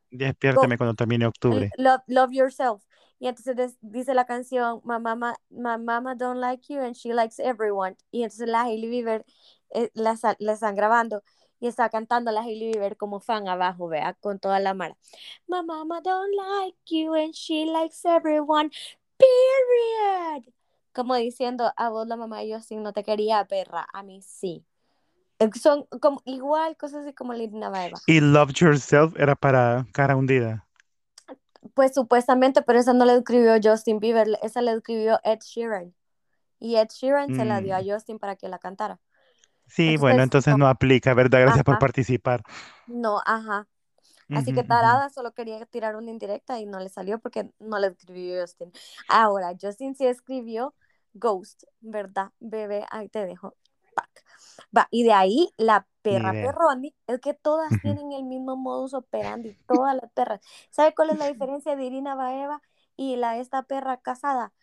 [0.09, 1.69] Go, Despiérteme cuando termine octubre.
[1.77, 2.83] love, love yourself.
[3.19, 7.13] Y entonces des- dice la canción, my mama, my mama don't like you and she
[7.13, 7.95] likes everyone.
[8.11, 9.25] Y entonces la Hailey Bieber
[9.71, 11.23] eh, la, están grabando
[11.59, 14.95] y está cantando la Hailey Bieber como fan abajo, vea, con toda la mara.
[15.47, 18.69] My mama don't like you and she likes everyone.
[19.17, 20.53] Period.
[20.93, 24.65] Como diciendo, a vos la mamá de Justin no te quería, perra, a mí sí.
[25.39, 27.99] Eh, Son como igual cosas así como Lina Baeva.
[28.07, 30.67] Y Love Yourself era para cara hundida.
[31.73, 35.93] Pues supuestamente, pero esa no la escribió Justin Bieber, esa la escribió Ed Sheeran.
[36.59, 37.89] Y Ed Sheeran se la dio a Mm.
[37.91, 38.99] Justin para que la cantara.
[39.67, 41.41] Sí, bueno, Entonces, no aplica, ¿verdad?
[41.41, 42.43] Gracias por participar.
[42.87, 43.67] no, ajá.
[44.29, 44.63] Así que.
[44.63, 48.71] Tarada solo quería tirar una indirecta y no le salió porque no la escribió Justin.
[49.07, 50.73] Ahora, Justin sí escribió
[51.13, 52.31] Ghost, ¿verdad?
[52.39, 53.55] Bebé, ahí te dejo.
[53.95, 54.09] Pac.
[54.75, 56.31] Va, y de ahí la perra.
[56.31, 60.41] Perroni, es que todas tienen el mismo modus operandi, todas las perras.
[60.71, 62.61] ¿Sabe cuál es la diferencia de Irina Baeva
[62.95, 64.53] y la esta perra casada?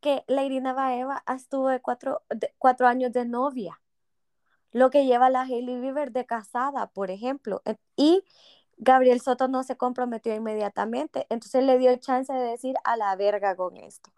[0.00, 3.79] Que la Irina Baeva estuvo de cuatro, de cuatro años de novia,
[4.72, 7.62] lo que lleva la Hailey Bieber de casada, por ejemplo.
[7.96, 8.24] Y
[8.78, 13.54] Gabriel Soto no se comprometió inmediatamente, entonces le dio chance de decir a la verga
[13.56, 14.10] con esto.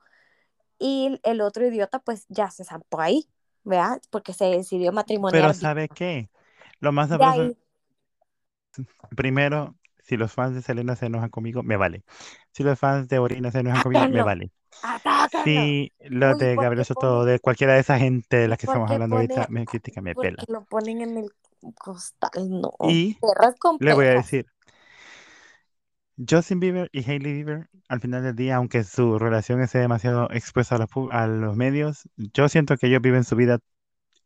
[0.78, 3.28] Y el otro idiota pues ya se zampó ahí,
[3.64, 4.00] ¿verdad?
[4.10, 5.54] Porque se decidió Pero matrimoniar.
[5.54, 6.28] ¿sabe qué?
[6.80, 7.56] Lo más sabroso, ahí,
[9.16, 12.02] primero, si los fans de Selena se enojan conmigo, me vale.
[12.52, 14.50] Si los fans de Orina se enojan conmigo, me vale.
[15.44, 18.90] Si los de ¿por Gabriel Soto, de cualquiera de esa gente de la que estamos
[18.90, 20.44] hablando ahorita, me critica, me pela.
[20.48, 21.30] lo ponen en el
[21.74, 22.72] costal, no.
[22.88, 23.16] Y
[23.80, 24.46] le voy a decir,
[26.28, 30.76] Justin Bieber y Hailey Bieber, al final del día, aunque su relación esté demasiado expuesta
[30.76, 33.58] a los, pu- a los medios, yo siento que ellos viven su vida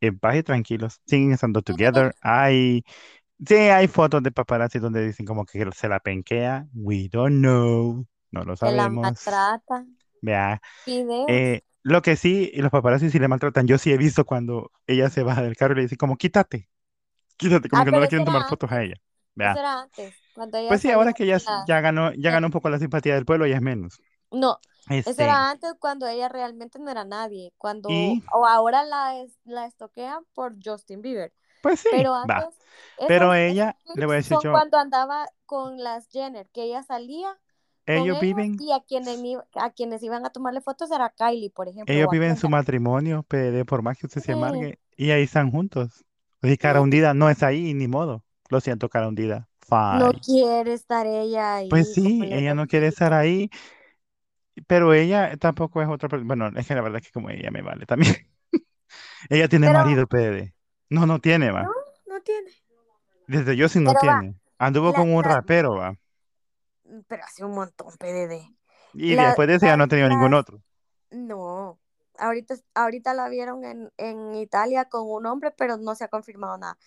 [0.01, 2.15] en paz y tranquilos, siguen estando together.
[2.21, 2.83] Hay,
[3.45, 6.67] sí, hay fotos de paparazzi donde dicen como que se la penquea.
[6.73, 9.05] We don't know, no lo Que la sabemos.
[9.05, 9.83] maltrata.
[10.21, 10.61] Vea,
[11.27, 13.67] eh, lo que sí, los paparazzi sí le maltratan.
[13.67, 16.69] Yo sí he visto cuando ella se baja del carro y le dice como quítate,
[17.37, 18.95] quítate, como Ah, que no le eso quieren tomar fotos a ella.
[19.35, 19.53] Vea.
[19.53, 22.47] Eso era antes, cuando ella Pues sí, ahora que ya, la- ya ganó, ya ganó
[22.47, 24.01] un poco la simpatía del pueblo, ya es menos.
[24.31, 24.59] No,
[25.05, 27.53] eso Este, era antes cuando ella realmente no era nadie.
[27.57, 31.33] Cuando Y- o ahora la es, la estoquean por Justin Bieber.
[31.61, 32.21] Pues sí, Pero va.
[32.23, 32.37] antes
[32.97, 36.83] esas- Pero ella, le voy a decir yo, cuando andaba con las Jenner, que ella
[36.83, 37.29] salía
[37.85, 41.67] ellos viven, y a quienes i- a quienes iban a tomarle fotos era Kylie, por
[41.69, 41.93] ejemplo.
[41.93, 44.31] ellos viven su matrimonio, PD, por más que usted se Sí.
[44.33, 46.03] amargue, y ahí están juntos.
[46.41, 46.83] Y cara Sí.
[46.83, 48.23] hundida no es ahí, ni modo.
[48.49, 49.47] Lo siento, cara hundida.
[49.69, 51.69] No quiere estar ella ahí.
[51.69, 53.49] Pues sí, ella no quiere estar ahí,
[54.65, 56.27] pero ella tampoco es otra persona.
[56.27, 58.15] Bueno, es que la verdad es que como ella me vale también.
[59.29, 60.53] Ella tiene Pero- marido, PD.
[60.89, 61.63] No, no tiene, va.
[61.63, 61.71] No,
[62.07, 62.51] no tiene.
[63.27, 64.35] Desde yo sí no Pero va, tiene.
[64.57, 65.95] Anduvo la- con un la- rapero, va.
[67.07, 68.55] Pero hace un montón, PDD.
[68.93, 70.61] Y La- después de eso ya la- no ha tenido ningún otro.
[71.11, 71.77] No,
[72.17, 76.57] ahorita, ahorita la vieron en, en Italia con un hombre, pero no se ha confirmado
[76.57, 76.77] nada.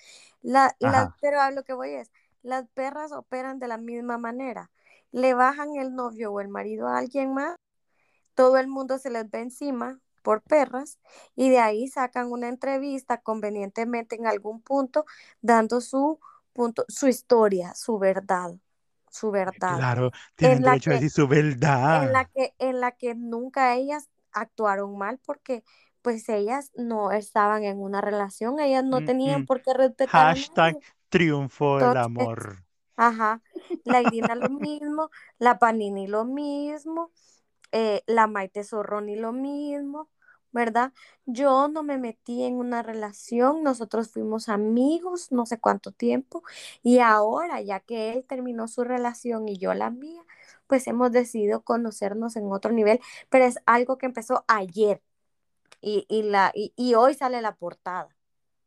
[0.42, 1.16] La, Ajá.
[1.20, 2.10] pero a lo que voy es,
[2.42, 4.70] las perras operan de la misma manera.
[5.12, 7.56] Le bajan el novio o el marido a alguien más,
[8.34, 10.98] todo el mundo se les ve encima por perras
[11.36, 15.04] y de ahí sacan una entrevista convenientemente en algún punto
[15.40, 16.20] dando su
[16.52, 18.52] punto, su historia, su verdad,
[19.10, 21.72] su verdad Claro, tienen la derecho a que- decir su verdad.
[21.90, 25.64] en la que en la que nunca ellas actuaron mal porque
[26.02, 29.46] pues ellas no estaban en una relación, ellas no Mm, tenían mm.
[29.46, 30.78] por qué respetar Hashtag
[31.08, 32.64] triunfo el Entonces, amor.
[32.96, 33.42] Ajá,
[33.84, 37.12] la Irina lo mismo, la Panini lo mismo,
[37.72, 40.08] eh, la Maite Zorroni lo mismo,
[40.52, 40.92] ¿verdad?
[41.26, 46.42] Yo no me metí en una relación, nosotros fuimos amigos no sé cuánto tiempo
[46.82, 50.22] y ahora ya que él terminó su relación y yo la mía,
[50.66, 55.02] pues hemos decidido conocernos en otro nivel, pero es algo que empezó ayer
[55.80, 58.08] y, y la, y, y hoy sale la portada.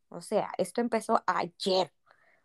[0.09, 1.93] O sea, esto empezó ayer.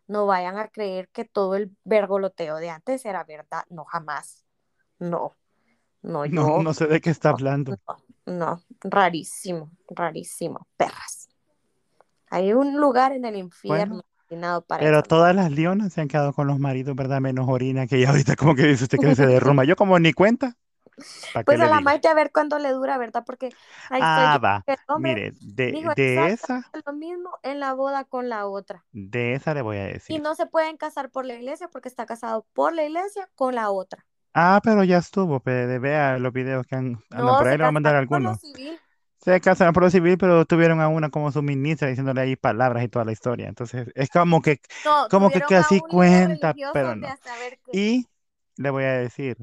[0.08, 3.64] No vayan a creer que todo el vergoloteo de antes era verdad.
[3.70, 4.46] No, jamás.
[5.00, 5.37] No.
[6.02, 6.32] No, yo.
[6.34, 7.76] No, no sé de qué está hablando.
[7.86, 8.62] no, no.
[8.82, 10.66] rarísimo, rarísimo.
[10.76, 11.28] Perras.
[12.30, 16.08] Hay un lugar en el infierno Bueno, destinado para Pero todas las leonas se han
[16.08, 17.20] quedado con los maridos, ¿verdad?
[17.20, 19.64] Menos Orina, que ya ahorita como que dice usted que se derrumba.
[19.64, 20.56] Yo como ni cuenta.
[21.32, 21.80] ¿Para qué Pues a la?
[21.80, 23.24] Maite a ver cuándo le dura, ¿verdad?
[23.26, 23.54] Porque
[23.90, 24.64] ahí Ah, va.
[24.66, 28.46] que el hombre Mire, de, dijo de esa, lo mismo en la boda con la
[28.46, 28.86] otra.
[28.92, 30.20] de esa le voy a Y decir.
[30.20, 33.70] no se pueden casar por la iglesia porque está casado por la iglesia con la
[33.70, 34.06] otra.
[34.34, 35.78] Ah, pero ya estuvo, PD.
[35.78, 38.06] Vea los videos que han, andan No, por ahí, se le voy a mandar casaron
[38.06, 38.38] por lo algunos.
[38.40, 38.80] civil.
[39.18, 42.84] Se casaron por lo civil, pero tuvieron a una como su ministra diciéndole ahí palabras
[42.84, 43.48] y toda la historia.
[43.48, 47.08] Entonces, es como que, No, como que tuvieron a casi cuenta, pero de no.
[47.08, 47.72] a saber qué.
[47.72, 48.06] Y
[48.56, 49.36] le voy a decir,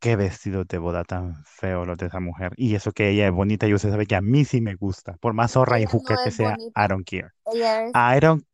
[0.00, 2.52] qué vestido de boda tan feo los de esa mujer.
[2.56, 5.14] Y eso que ella es bonita y usted sabe que a mí sí me gusta.
[5.18, 7.30] Por más zorra y Ella juca no que es sea, I bonita, don't care.
[7.46, 8.44] ella es, I don't,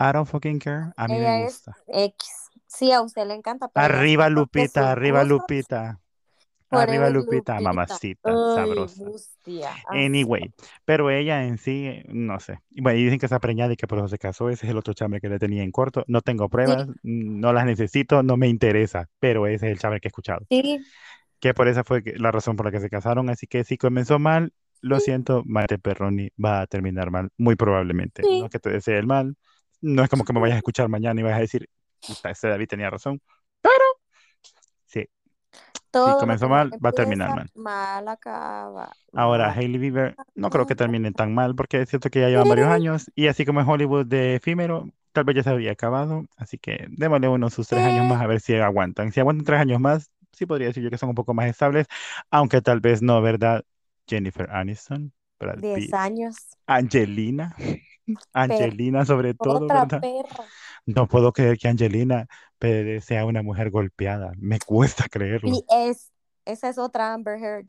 [0.00, 0.92] I don't fucking care.
[0.96, 1.78] A mí me ella es gusta.
[1.86, 2.47] X.
[2.68, 6.00] Sí, a usted le encanta, pero Arriba Lupita, arriba Lupita.
[6.70, 7.60] Arriba Lupita, Lupita.
[7.60, 9.12] mamacita, Ay, sabrosa.
[9.12, 9.24] así.
[9.90, 10.52] Anyway,
[10.84, 12.60] pero ella en sí, no sé.
[12.70, 14.50] Bueno, y dicen que está preñada y que por eso se casó.
[14.50, 16.04] Ese es el otro chame que le tenía en corto.
[16.08, 19.78] No tengo Sí, pruebas, mm, no las necesito, no me interesa, pero ese es el
[19.80, 20.46] chame que he escuchado.
[20.50, 20.92] sí,
[21.40, 23.30] Que por esa fue la razón por la que se casaron.
[23.30, 27.56] Así que si comenzó mal, lo sí, siento, Mate Perroni va a terminar mal, muy
[27.56, 28.26] probablemente.
[28.30, 28.52] No es sí.
[28.52, 29.36] que te desee el mal,
[29.80, 31.68] no es como que me vayas a escuchar mañana y vas a decir,
[32.06, 33.20] puta, ese David tenía razón.
[34.86, 35.10] Sí, si
[35.90, 37.50] Todo lo comenzó mal va a terminar mal.
[37.54, 38.92] mal acaba.
[39.12, 42.48] Ahora, Hailey Bieber, no creo que termine tan mal, porque es cierto que ya llevan
[42.48, 46.24] varios años, y así como en Hollywood de efímero, tal vez ya se había acabado,
[46.36, 49.12] así que démosle unos sus tres años más a ver si aguantan.
[49.12, 51.86] Si aguantan tres años más, sí podría decir yo que son un poco más estables,
[52.30, 53.64] aunque tal vez no, ¿verdad?
[54.06, 56.36] Jennifer Aniston, Brad 10 Pitt, años.
[56.66, 57.54] Angelina.
[58.32, 60.02] Angelina sobre todo, Otra ¿verdad?
[60.02, 60.52] perra.
[60.86, 62.26] No puedo creer que Angelina
[62.58, 66.12] Pérez sea una mujer golpeada, me cuesta creerlo, Y es,
[66.44, 67.66] esa es otra Amber Heard.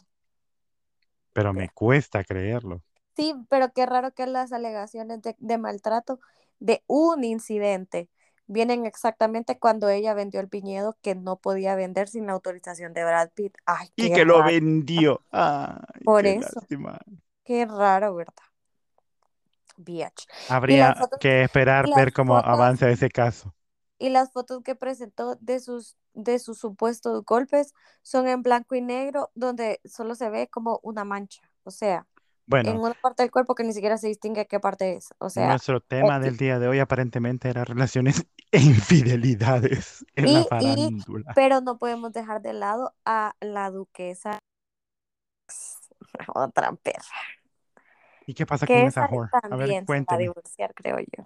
[1.33, 2.83] pero me cuesta creerlo.
[3.15, 6.19] Sí, pero qué raro que las alegaciones de, de maltrato
[6.59, 8.09] de un incidente
[8.47, 13.03] vienen exactamente cuando ella vendió el viñedo que no podía vender sin la autorización de
[13.03, 13.55] Brad Pitt.
[13.65, 15.23] Ay, Y que lo vendió.
[15.31, 16.99] Ay, Por qué eso, lástima.
[17.45, 18.33] qué raro, ¿verdad?
[20.67, 23.53] Y Habría fotos, que esperar y ver cómo fotos, avanza ese caso.
[23.97, 28.81] y las fotos que presentó de sus, de sus supuestos golpes son en blanco y
[28.81, 31.41] negro, donde solo se ve como una mancha.
[31.63, 32.07] O sea,
[32.63, 35.13] en Bueno, una parte del cuerpo que ni siquiera se distingue qué parte es.
[35.19, 40.41] O sea, nuestro tema del día de hoy aparentemente era relaciones e infidelidades en la
[40.41, 41.33] Y, y, farándula.
[41.33, 44.39] pero no podemos dejar de lado a la duquesa,
[46.35, 47.03] otra perra,
[48.29, 49.31] ¿Y qué pasa con esa whore?
[49.33, 50.19] A ver, también se va a cuénteme.
[50.19, 51.25] divorciar, creo yo.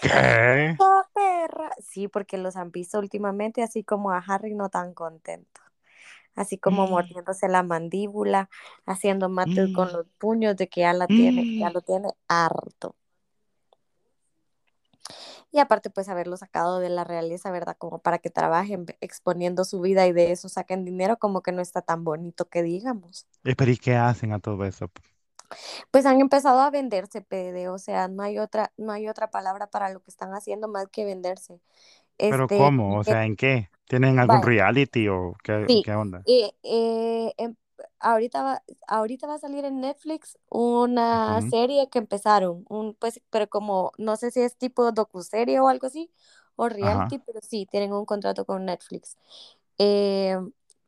[0.00, 0.08] ¿Qué?
[0.78, 5.60] Esa perra, sí, porque los han visto últimamente así como a Harry no tan contento,
[6.36, 8.48] así como mordiéndose la mandíbula,
[8.86, 12.94] haciendo mates con los puños de que ya la tiene, ya lo tiene harto.
[15.50, 17.76] Y aparte, pues haberlo sacado de la realeza, ¿verdad?
[17.78, 21.62] Como para que trabajen exponiendo su vida y de eso saquen dinero, como que no
[21.62, 23.26] está tan bonito que digamos.
[23.44, 24.90] Eh, Pero ¿y qué hacen a todo eso?
[25.90, 29.66] Pues han empezado a venderse, PD, o sea, no hay otra, no hay otra palabra
[29.68, 31.60] para lo que están haciendo más que venderse.
[32.28, 32.98] ¿Pero Este, cómo?
[32.98, 33.68] O sea, ¿en qué?
[33.86, 36.22] ¿Tienen algún reality o qué, sí, qué onda?
[36.26, 37.56] eh, eh, em-
[38.00, 43.48] ahorita va, ahorita va a salir en Netflix una serie que empezaron, un, pues, pero
[43.48, 46.10] como, no sé si es tipo docuserie o algo así,
[46.56, 49.16] o reality, Ajá, pero sí, tienen un contrato con Netflix.
[49.78, 50.36] Eh,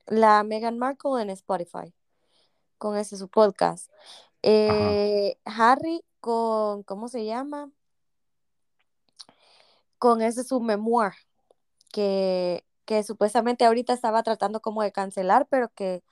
[0.07, 1.92] la Meghan Markle en Spotify,
[2.79, 3.90] con ese su podcast.
[4.51, 7.71] Eh, Harry con, ¿cómo se llama?
[9.99, 11.13] Con ese su memoir,
[11.93, 16.03] que, que supuestamente ahorita estaba tratando como de cancelar, pero que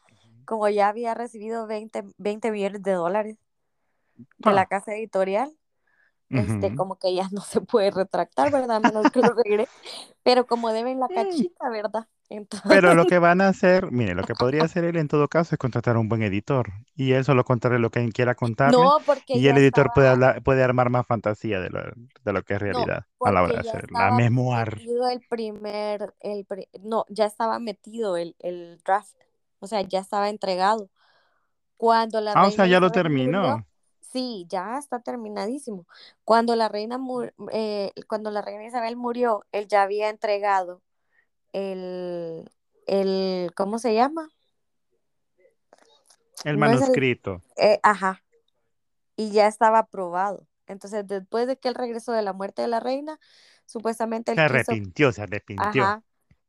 [0.45, 3.39] como ya había recibido 20, 20 millones de dólares
[4.39, 5.57] de la Ah, casa editorial,
[6.31, 8.81] este, como que ya no se puede retractar, ¿verdad?
[8.83, 9.71] Menos que lo regrese,
[10.23, 12.07] pero como deben la cachita, ¿verdad?
[12.29, 15.29] Entonces, Pero lo que van a hacer, mire, lo que podría hacer él en todo
[15.29, 18.35] caso es contratar a un buen editor y él solo contarle lo que él quiera
[18.63, 21.81] no, porque y el editor puede hablar, puede armar más fantasía de lo,
[22.25, 24.81] de lo que es no, realidad a la hora de hacer la memoir.
[25.11, 26.47] el primer, el,
[26.83, 29.15] no, ya estaba metido el, el draft,
[29.61, 30.91] o sea, ya estaba entregado.
[31.77, 33.67] Cuando la Ah, o sea, ya lo murió, terminó.
[34.01, 35.87] sí, ya está terminadísimo.
[36.25, 40.83] Cuando la reina mu- eh, cuando la reina Isabel murió, él ya había entregado
[41.57, 42.51] el,
[42.87, 44.29] el, ¿cómo se llama?
[46.45, 47.43] El No es el, manuscrito.
[47.57, 48.23] eh, ajá,
[49.17, 50.47] y ya estaba aprobado.
[50.67, 53.19] Entonces, después de que él regresó de la muerte de la reina,
[53.65, 55.83] supuestamente Se él quiso, arrepintió, se arrepintió.
[55.83, 56.03] ajá,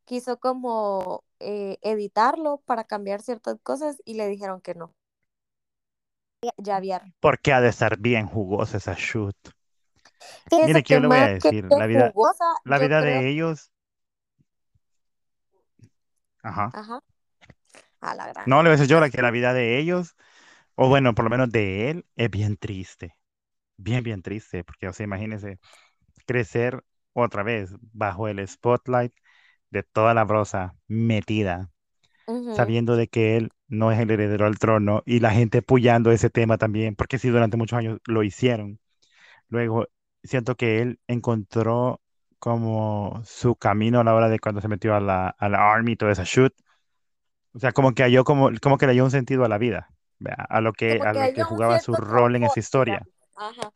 [0.06, 4.94] quiso como eh, editarlo para cambiar ciertas cosas y le dijeron que no.
[6.58, 7.02] Ya había.
[7.20, 9.36] Porque ha de estar bien jugosa esa shoot.
[10.52, 13.22] Mire, que yo le voy a decir, que la vida, jugosa, la yo vida creo,
[13.22, 13.72] de ellos,
[16.48, 16.74] ajá.
[16.74, 17.02] ajá,
[18.02, 18.46] a la gran.
[18.46, 20.16] No, le voy a decir yo la que la vida de ellos,
[20.76, 23.16] o bueno, por lo menos de él, es bien triste.
[23.78, 25.60] Bien, bien triste, porque, o sea, imagínese
[26.28, 26.84] crecer
[27.14, 29.14] otra vez bajo el spotlight
[29.72, 31.72] de toda la brosa metida,
[32.50, 36.30] sabiendo de que él no es el heredero al trono y la gente apoyando ese
[36.30, 38.80] tema también, porque sí, durante muchos años lo hicieron.
[39.50, 39.88] Luego,
[40.24, 42.02] siento que él encontró
[42.40, 45.96] como su camino a la hora de cuando se metió a la, a la Army,
[45.96, 46.54] toda esa shoot.
[47.54, 49.90] O sea, como que halló como, como que le dio un sentido a la vida,
[50.20, 50.46] ¿vea?
[50.50, 53.08] A lo que, a lo que jugaba su rol en esa historia.
[53.36, 53.72] Ajá.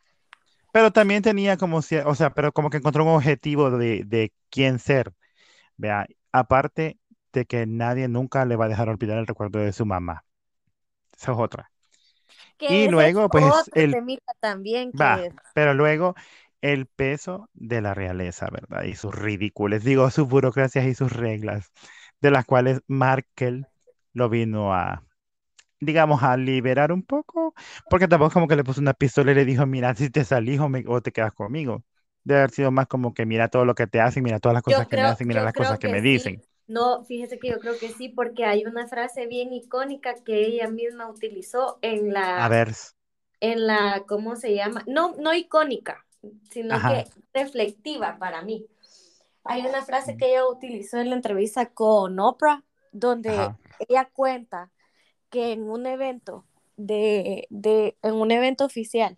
[0.72, 4.34] Pero también tenía como, cier- o sea, pero como que encontró un objetivo de, de
[4.50, 5.14] quién ser,
[5.78, 6.08] ¿vea?
[6.32, 7.00] Aparte
[7.34, 10.26] de que nadie nunca le va a dejar olvidar el recuerdo de su mamá.
[11.18, 11.72] Esa es otra.
[12.58, 13.92] Que Y luego, pues, el,
[14.40, 15.20] también va,
[15.54, 16.16] pero luego
[16.62, 18.84] el peso de la realeza, ¿verdad?
[18.84, 21.72] Y sus ridículos, digo, sus burocracias y sus reglas,
[22.22, 23.68] de las cuales Markel
[24.14, 25.04] lo vino a,
[25.80, 27.54] digamos, a liberar un poco,
[27.90, 30.60] porque tampoco como que le puso una pistola y le dijo, mira, si te salís
[30.60, 31.84] o, me- o te quedas conmigo.
[32.24, 34.64] Debe haber sido más como que mira todo lo que te hacen, mira todas las
[34.64, 36.02] cosas que me hacen, mira las cosas que me sí.
[36.02, 36.44] dicen.
[36.68, 40.70] No, fíjese que yo creo que sí, porque hay una frase bien icónica que ella
[40.70, 42.74] misma utilizó en A la, ver,
[43.42, 44.84] en la, ¿cómo se llama?
[44.88, 46.06] No, no icónica,
[46.50, 48.66] sino ajá, que reflectiva para mí.
[49.44, 53.58] Hay una frase que ella utilizó en la entrevista con Oprah, donde ajá.
[53.80, 54.72] ella cuenta
[55.30, 56.46] que en un evento
[56.78, 59.18] de, de en un evento oficial,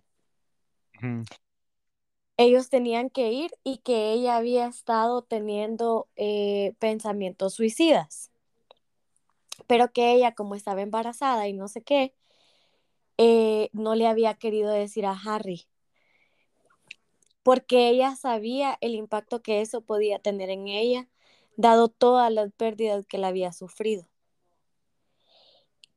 [2.36, 8.30] ellos tenían que ir y que ella había estado teniendo eh, pensamientos suicidas,
[9.66, 12.14] pero que ella como estaba embarazada y no sé qué,
[13.18, 15.66] eh, no le había querido decir a Harry,
[17.44, 21.06] porque ella sabía el impacto que eso podía tener en ella,
[21.56, 24.08] dado todas las pérdidas que la había sufrido.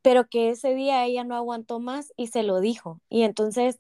[0.03, 2.99] Pero que ese día ella no aguantó más y se lo dijo.
[3.09, 3.79] Y entonces,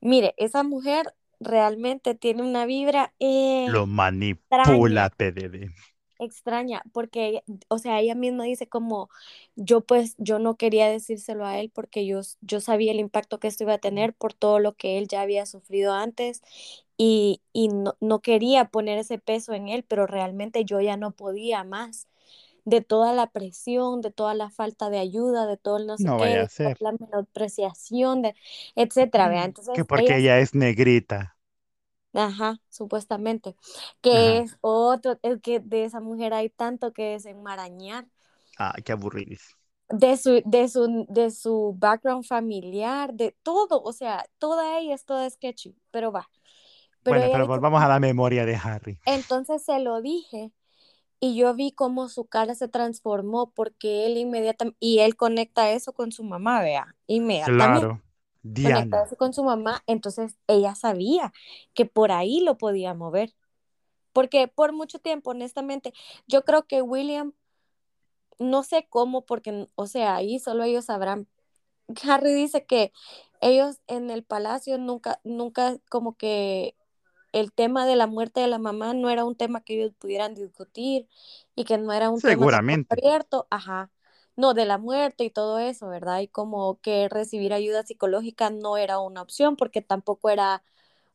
[0.00, 5.70] mire, esa mujer realmente tiene una vibra Lo eh, manipula, extraña, PDD.
[6.24, 9.08] Extraña, porque, o sea, ella misma dice como,
[9.56, 13.48] yo pues, yo no quería decírselo a él porque yo, yo sabía el impacto que
[13.48, 16.42] esto iba a tener por todo lo que él ya había sufrido antes
[16.96, 21.12] y, y no, no quería poner ese peso en él, pero realmente yo ya no
[21.12, 22.08] podía más
[22.64, 26.10] de toda la presión, de toda la falta de ayuda, de todo el no sé
[26.10, 28.34] No qué, de la menospreciación, de,
[28.76, 29.44] etcétera, ¿vea?
[29.74, 31.36] Que Entonces, porque ella ella es negrita.
[32.14, 33.56] Ajá, supuestamente.
[34.02, 34.42] Que Ajá.
[34.42, 38.06] es otro, es que de esa mujer hay tanto que desenmarañar.
[38.58, 39.58] Ah, qué aburridísimo.
[39.88, 45.04] De su, de su, de su background familiar, de todo, o sea, toda ella es
[45.04, 46.30] toda sketchy, pero va.
[47.02, 48.98] Pero Bueno, pero volvamos a la memoria de Harry.
[49.04, 50.52] entonces se lo dije
[51.20, 55.92] y yo vi cómo su cara se transformó porque él inmediatamente, y él conecta eso
[55.94, 58.00] con su mamá, vea, inmediatamente Claro.
[58.42, 59.04] Diana.
[59.04, 61.32] eso con su mamá, entonces ella sabía
[61.74, 63.34] que por ahí lo podía mover.
[64.12, 65.92] Porque por mucho tiempo, honestamente,
[66.26, 67.32] yo creo que William,
[68.38, 71.28] no sé cómo, porque, o sea, ahí solo ellos sabrán.
[72.04, 72.92] Harry dice que
[73.40, 76.76] ellos en el palacio nunca, nunca como que
[77.32, 80.34] el tema de la muerte de la mamá no era un tema que ellos pudieran
[80.34, 81.08] discutir
[81.54, 82.94] y que no era un tema Seguramente.
[82.94, 83.90] abierto, ajá,
[84.36, 86.20] no, de la muerte y todo eso, ¿verdad?
[86.20, 90.62] Y como que recibir ayuda psicológica no era una opción porque tampoco era,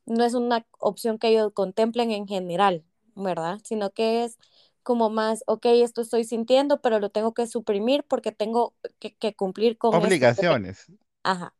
[0.06, 2.84] no es una opción que ellos contemplen en general,
[3.16, 3.60] ¿verdad?
[3.64, 4.38] Sino que es
[4.84, 9.36] como más, ok, esto estoy sintiendo, pero lo tengo que suprimir porque tengo que, que
[9.36, 9.94] cumplir con.
[9.96, 10.86] Obligaciones.
[11.24, 11.54] Ajá.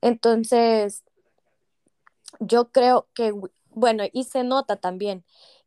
[0.00, 1.02] Entonces,
[2.40, 3.34] yo creo que,
[3.70, 5.24] bueno, y se nota también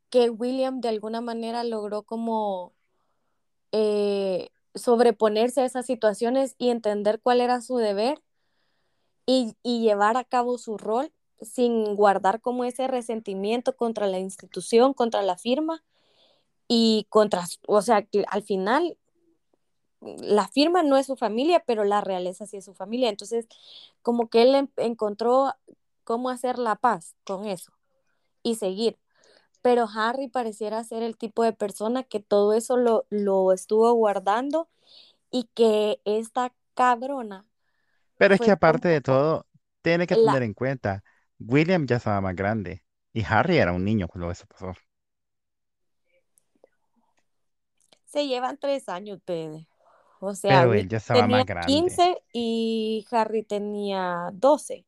[0.09, 2.73] que William de alguna manera logró como
[3.71, 8.21] eh, sobreponerse a esas situaciones y entender cuál era su deber
[9.25, 14.93] y, y llevar a cabo su rol sin guardar como ese resentimiento contra la institución,
[14.93, 15.83] contra la firma
[16.67, 18.97] y contra, o sea, que al final
[20.01, 23.09] la firma no es su familia, pero la realeza sí es su familia.
[23.09, 23.47] Entonces,
[24.01, 25.53] como que él en- encontró
[26.03, 27.71] cómo hacer la paz con eso
[28.43, 28.97] y seguir.
[29.61, 34.69] Pero Harry pareciera ser el tipo de persona que todo eso lo, lo estuvo guardando
[35.31, 37.45] y que esta cabrona
[38.17, 39.47] Pero es que aparte de todo,
[39.81, 40.31] tiene que la...
[40.31, 41.03] tener en cuenta,
[41.39, 44.73] William ya estaba más grande y Harry era un niño cuando eso pasó.
[48.05, 49.67] Se llevan tres años, Pede.
[50.19, 52.03] O sea, Pero él ya estaba tenía más grande.
[52.03, 54.85] 15 y Harry tenía 12.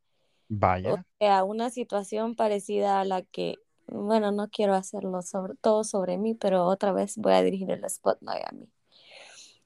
[0.84, 1.06] O Vaya.
[1.20, 3.58] sea, una situación parecida a la que,
[3.88, 7.88] bueno, no quiero hacerlo sobre, todo sobre mí, pero otra vez voy a dirigir el
[7.90, 8.70] spotlight a mí.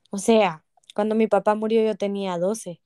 [0.10, 0.64] O sea,
[0.96, 2.82] cuando mi papá murió yo tenía 12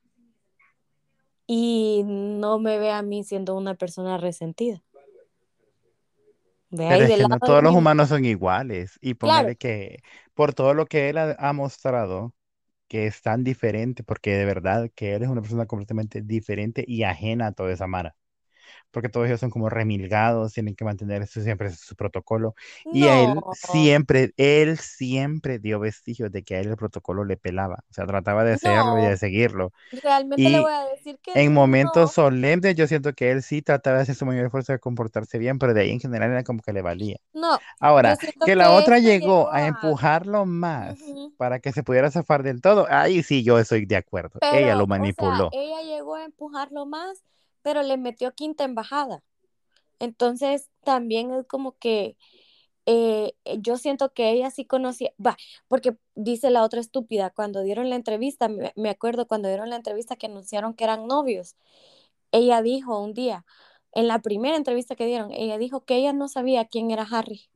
[1.47, 4.83] y no me ve a mí siendo una persona resentida.
[6.69, 8.97] Pero ahí es del que no de todos los mi humanos son iguales.
[9.01, 10.01] Y Claro, que
[10.33, 12.33] por todo lo que él ha, ha mostrado,
[12.87, 17.03] que es tan diferente, porque de verdad que él es una persona completamente diferente y
[17.03, 18.15] ajena a toda esa mara.
[18.91, 22.55] Porque todos ellos son como remilgados, tienen que mantener eso siempre su protocolo.
[22.89, 27.25] Y a No, él siempre, él siempre dio vestigios de que a él el protocolo
[27.25, 29.73] le pelaba, o sea, trataba de hacerlo y de no, seguirlo.
[29.91, 33.43] realmente le voy Y a decir que en momentos no, solemnes yo siento que él
[33.43, 36.31] sí trataba de hacer su mayor esfuerzo de comportarse bien, pero de ahí en general
[36.31, 37.17] era como que le valía.
[37.33, 37.65] no.
[37.79, 39.65] Ahora, siento que la que otra llegó a a...
[39.65, 41.33] empujarlo más Ujú.
[41.37, 44.41] para que se pudiera zafar del todo, ahí sí yo estoy de acuerdo.
[44.49, 45.51] Ella lo Pero, o sea, manipuló.
[45.51, 47.23] ella llegó a empujarlo más,
[47.63, 49.23] pero le metió quinta embajada.
[49.99, 52.17] Entonces, también es como que
[52.85, 55.37] eh, yo siento que ella sí conocía, va,
[55.67, 59.75] porque dice la otra estúpida, cuando dieron la entrevista, me, me acuerdo cuando dieron la
[59.77, 61.55] entrevista que anunciaron que eran novios,
[62.31, 63.45] ella dijo un día,
[63.93, 67.49] en la primera entrevista que dieron, ella dijo que ella no sabía quién era Harry,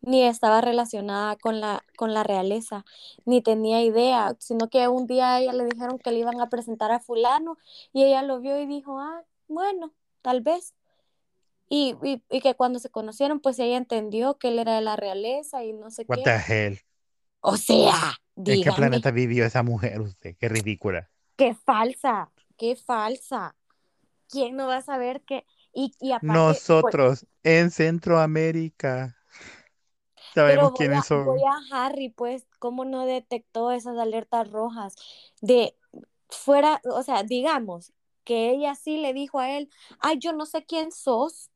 [0.00, 2.84] ni estaba relacionada con la, con la realeza,
[3.24, 6.48] ni tenía idea, sino que un día a ella le dijeron que le iban a
[6.48, 7.58] presentar a fulano
[7.92, 9.92] y ella lo vio y dijo, ah, bueno,
[10.22, 10.74] tal vez.
[11.70, 14.96] Y, y, y que cuando se conocieron, pues ella entendió que él era de la
[14.96, 16.24] realeza y no sé What qué.
[16.24, 16.80] the hell?
[17.40, 18.14] O sea,
[18.46, 20.36] ¿En qué dígame, planeta vivió esa mujer usted?
[20.40, 21.08] Qué ridícula.
[21.36, 23.56] qué falsa, qué falsa.
[24.28, 25.46] ¿Quién no va a saber que?
[25.74, 29.17] Y, y aparte, voy, Nosotros en Centroamérica
[30.34, 34.96] sabemos quiénes a, voy a Harry, pues, ¿cómo no detectó esas alertas rojas?
[35.40, 35.76] De
[36.28, 37.92] fuera, o sea, digamos
[38.24, 39.70] que ella sí le dijo a él,
[40.00, 41.50] ay, yo no sé quién sos,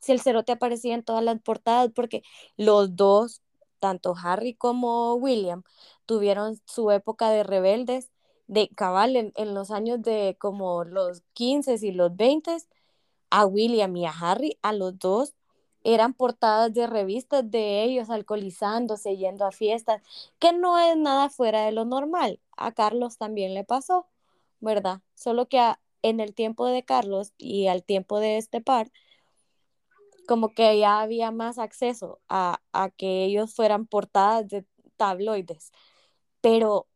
[0.00, 2.22] si el cerote aparecía en todas las portadas, porque
[2.56, 3.42] los dos,
[3.80, 5.62] tanto Harry como William,
[6.06, 8.10] tuvieron su época de rebeldes,
[8.46, 12.56] de cabal en, en los años de como los 15 y los 20,
[13.30, 15.34] a William y a Harry, a los dos,
[15.84, 20.02] eran portadas de revistas de ellos alcoholizándose, yendo a fiestas,
[20.38, 22.40] que no es nada fuera de lo normal.
[22.56, 24.06] A Carlos también le pasó,
[24.60, 25.00] ¿verdad?
[25.14, 25.60] Solo que
[26.02, 28.90] en el tiempo de Carlos y al tiempo de este par,
[30.26, 34.64] como que ya había más acceso a, a que ellos fueran portadas de
[34.96, 35.72] tabloides.
[36.40, 36.86] Pero,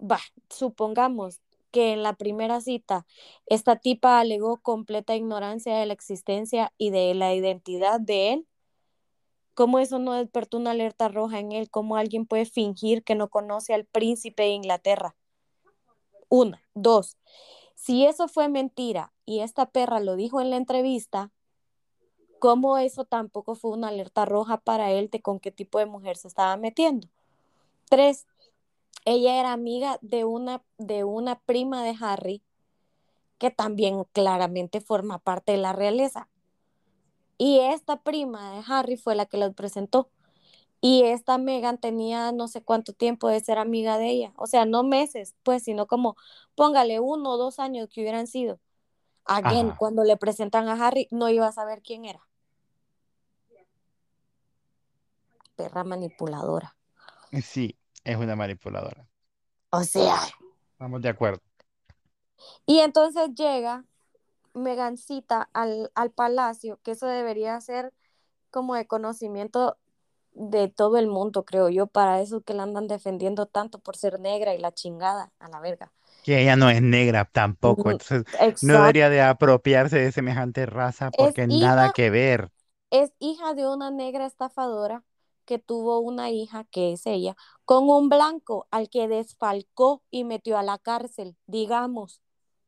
[0.00, 1.40] va, supongamos
[1.76, 3.04] que en la primera cita
[3.44, 8.46] esta tipa alegó completa ignorancia de la existencia y de la identidad de él.
[9.52, 11.68] ¿Cómo eso no despertó una alerta roja en él?
[11.68, 15.16] ¿Cómo alguien puede fingir que no conoce al príncipe de Inglaterra?
[16.30, 17.18] Una, dos.
[17.74, 21.30] Si eso fue mentira y esta perra lo dijo en la entrevista,
[22.38, 26.16] cómo eso tampoco fue una alerta roja para él de con qué tipo de mujer
[26.16, 27.06] se estaba metiendo.
[27.90, 28.26] Tres,
[29.04, 32.42] ella era amiga de una, de una prima de Harry
[33.38, 36.28] que también claramente forma parte de la realeza.
[37.38, 40.08] Y esta prima de Harry fue la que los presentó.
[40.80, 44.32] Y esta Megan tenía no sé cuánto tiempo de ser amiga de ella.
[44.36, 46.16] O sea, no meses, pues, sino como,
[46.54, 48.60] póngale uno o dos años que hubieran sido.
[49.24, 49.76] Again, Ajá.
[49.76, 52.20] cuando le presentan a Harry, no iba a saber quién era.
[55.56, 56.76] Perra manipuladora.
[57.42, 57.76] Sí,
[58.06, 59.06] es una manipuladora.
[59.72, 60.18] O sea,
[60.74, 61.42] Estamos de acuerdo.
[62.66, 63.84] y entonces llega
[64.54, 67.92] Megancita al, al palacio, que eso debería ser
[68.50, 69.78] como de conocimiento
[70.32, 74.20] de todo el mundo, creo yo, para eso que la andan defendiendo tanto por ser
[74.20, 75.92] negra y la chingada, a la verga.
[76.22, 78.24] Que ella no es negra tampoco, Mm, entonces
[78.60, 82.50] no debería de apropiarse de semejante raza porque nada que ver.
[82.90, 85.04] es hija de una negra estafadora
[85.46, 90.58] que tuvo una hija, que es ella, con un blanco al que desfalcó y metió
[90.58, 92.20] a la cárcel, digamos.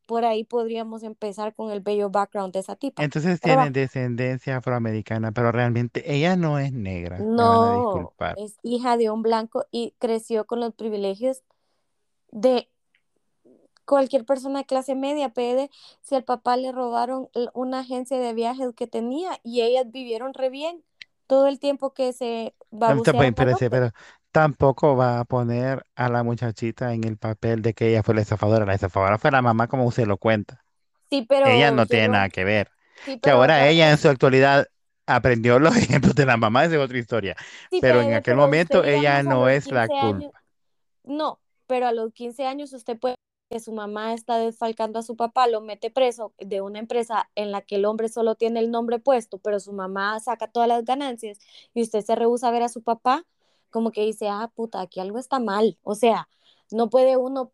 [0.07, 3.03] Por ahí podríamos empezar con el bello background de esa tipa.
[3.03, 8.97] Entonces Pero tiene va, descendencia afroamericana, pero realmente ella no es negra, no, es hija
[8.97, 11.43] de un blanco y creció con los privilegios
[12.31, 12.69] de
[13.85, 15.69] cualquier persona de clase media, pede
[16.01, 20.49] si al papá le robaron una agencia de viajes que tenía y ellas vivieron re
[20.49, 20.83] bien
[21.29, 22.55] todo el tiempo que se
[23.67, 23.69] hombre.
[23.69, 23.91] pero
[24.31, 28.21] tampoco va a poner a la muchachita en el papel de que ella fue la
[28.21, 28.65] estafadora.
[28.65, 30.63] La estafadora fue la mamá, como usted lo cuenta.
[31.09, 32.71] Sí, Ella pero no tiene nada que ver.
[33.05, 34.67] sí, Que pero ahora ella en vez, su actualidad
[35.07, 37.35] aprendió los ejemplos de la mamá, esa es otra historia.
[37.69, 40.43] sí, Pero en aquel pero momento ella a no es la 15 años, culpa.
[41.03, 43.15] no, pero a los 15 años usted puede
[43.49, 47.51] que su mamá está desfalcando a su papá, lo mete preso de una empresa en
[47.51, 50.85] la que el hombre solo tiene el nombre puesto, pero su mamá saca todas las
[50.85, 51.39] ganancias
[51.73, 53.25] y usted se rehúsa a ver a su papá,
[53.71, 55.77] como que dice, ah, puta, aquí algo está mal.
[55.83, 56.29] O sea,
[56.71, 57.51] no puede uno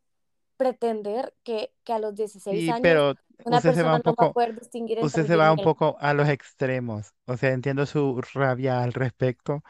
[0.57, 4.01] pretender que, que a los 16 Sí, años pero una usted se va persona un
[4.05, 7.13] no va a poco, poder distinguir usted se va un poco a los extremos.
[7.25, 9.63] O sea, entiendo su rabia al respecto,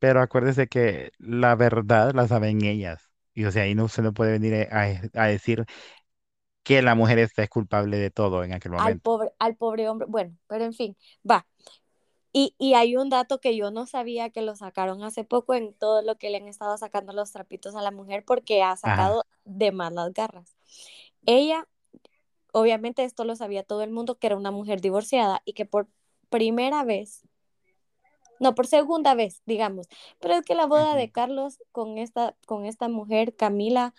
[0.00, 3.03] pero acuérdese que la verdad la saben ellas.
[3.34, 5.64] Y o sea, ahí no, usted no puede venir a, a decir
[6.64, 9.02] que la mujer esta es culpable de todo en aquel al momento.
[9.02, 10.06] pobre, al pobre hombre.
[10.08, 10.96] Bueno, pero en fin,
[11.28, 11.46] va.
[12.32, 15.72] Y, y, hay un dato que yo no sabía que lo sacaron hace poco en
[15.72, 19.20] todo lo que le han estado sacando los trapitos a la mujer porque ha sacado
[19.20, 19.28] Ajá.
[19.44, 20.56] de más las garras.
[21.26, 21.68] Ella,
[22.52, 25.86] obviamente esto lo sabía todo el mundo, que era una mujer divorciada y que por
[26.28, 27.22] primera vez,
[28.44, 29.88] no, por segunda vez, digamos,
[30.20, 33.94] pero es que la boda de Carlos con esta, con esta mujer, Camila,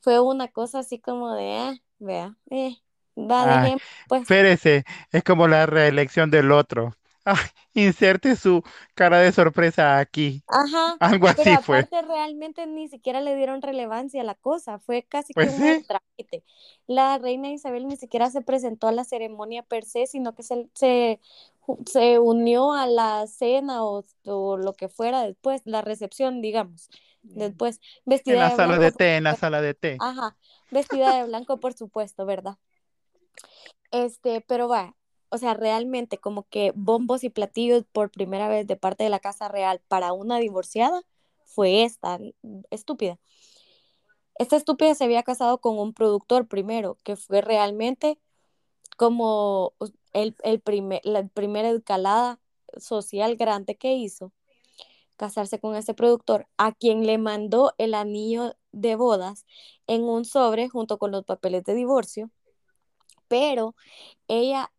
[0.00, 2.78] fue una cosa así como de, eh, vea, eh,
[3.18, 6.94] va, Ay, dejemos, pues, espérese, es como la reelección del otro.
[7.24, 7.36] Ay,
[7.74, 8.62] inserte su
[8.94, 10.44] cara de sorpresa aquí.
[10.46, 11.86] Ajá, Algo pero así fue.
[11.86, 15.60] aparte realmente ni siquiera le dieron relevancia a la cosa, fue casi que Pues un
[15.60, 16.42] mero sí, trámite.
[16.86, 21.20] La reina Isabel ni siquiera se presentó a la ceremonia per se, sino que se,
[21.86, 26.88] se unió a la cena o, o lo que fuera después, la recepción, digamos,
[27.22, 29.96] después, en vestida la de sala blanco, de té, en la sala de té.
[30.00, 30.36] Ajá,
[30.70, 32.56] vestida de blanco, por supuesto, ¿verdad?
[33.90, 34.96] Este, pero va,
[35.30, 39.20] o sea, realmente como que bombos y platillos por primera vez de parte de la
[39.20, 41.02] Casa Real para una divorciada
[41.44, 42.18] fue esta,
[42.70, 43.18] estúpida.
[44.36, 48.18] Esta estúpida se había casado con un productor primero, que fue realmente
[48.96, 49.74] como
[50.22, 52.40] el, el primer, la primera escalada
[52.76, 54.32] social grande que hizo,
[55.16, 59.46] casarse con este productor, a quien le mandó el anillo de bodas
[59.86, 62.30] en un sobre junto con los papeles de divorcio,
[63.28, 63.74] pero
[64.28, 64.72] ella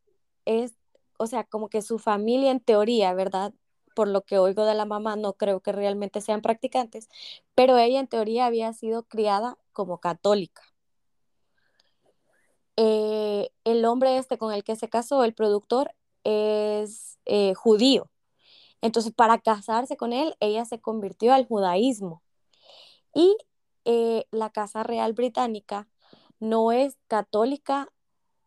[0.45, 0.75] es,
[1.17, 3.53] o sea, como que su familia en teoría, ¿verdad?
[3.95, 7.09] Por lo que oigo de la mamá, no creo que realmente sean practicantes,
[7.55, 10.63] pero ella en teoría había sido criada como católica.
[12.81, 18.09] Eh, el hombre este con el que se casó, el productor, es eh, judío.
[18.81, 22.23] Entonces, para casarse con él, ella se convirtió al judaísmo.
[23.13, 23.37] Y
[23.85, 25.89] eh, la Casa Real Británica
[26.39, 27.89] no es católica,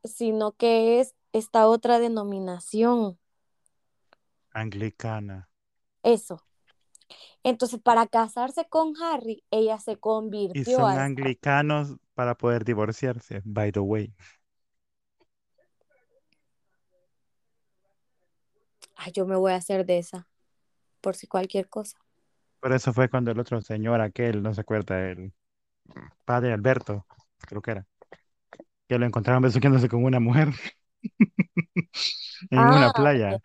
[0.04, 3.18] sino que es esta otra denominación.
[4.60, 5.46] Anglicana.
[6.04, 6.42] Eso.
[7.44, 9.96] Entonces, para casarse con Harry, ella se
[10.52, 11.34] Y convirtió son a esta.
[11.36, 14.14] anglicanos para poder divorciarse, by the way.
[18.96, 20.28] Ay, yo me voy a hacer de esa,
[21.02, 21.98] por si cualquier cosa.
[22.60, 25.32] Por eso fue cuando el otro señor, aquel, no se acuerda, el
[26.24, 27.06] padre Alberto,
[27.48, 27.86] creo que era,
[28.88, 30.48] que lo encontraron besuqueándose con una mujer
[32.50, 33.40] en una Ah, playa.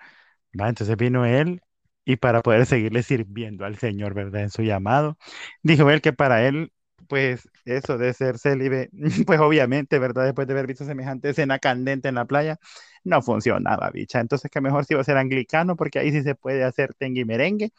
[0.59, 1.61] Va, entonces vino él
[2.05, 4.43] y para poder seguirle sirviendo al Señor, ¿verdad?
[4.43, 5.17] En su llamado,
[5.63, 6.73] dijo él que para él,
[7.07, 8.89] pues eso de ser célibe,
[9.27, 10.25] pues obviamente, ¿verdad?
[10.25, 12.57] Después de haber visto semejante escena candente en la playa,
[13.03, 14.19] no funcionaba, bicha.
[14.19, 17.21] Entonces que mejor se iba a ser anglicano porque ahí sí se puede hacer tengue
[17.21, 17.71] y merengue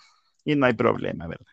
[0.45, 1.47] y no hay problema, ¿verdad?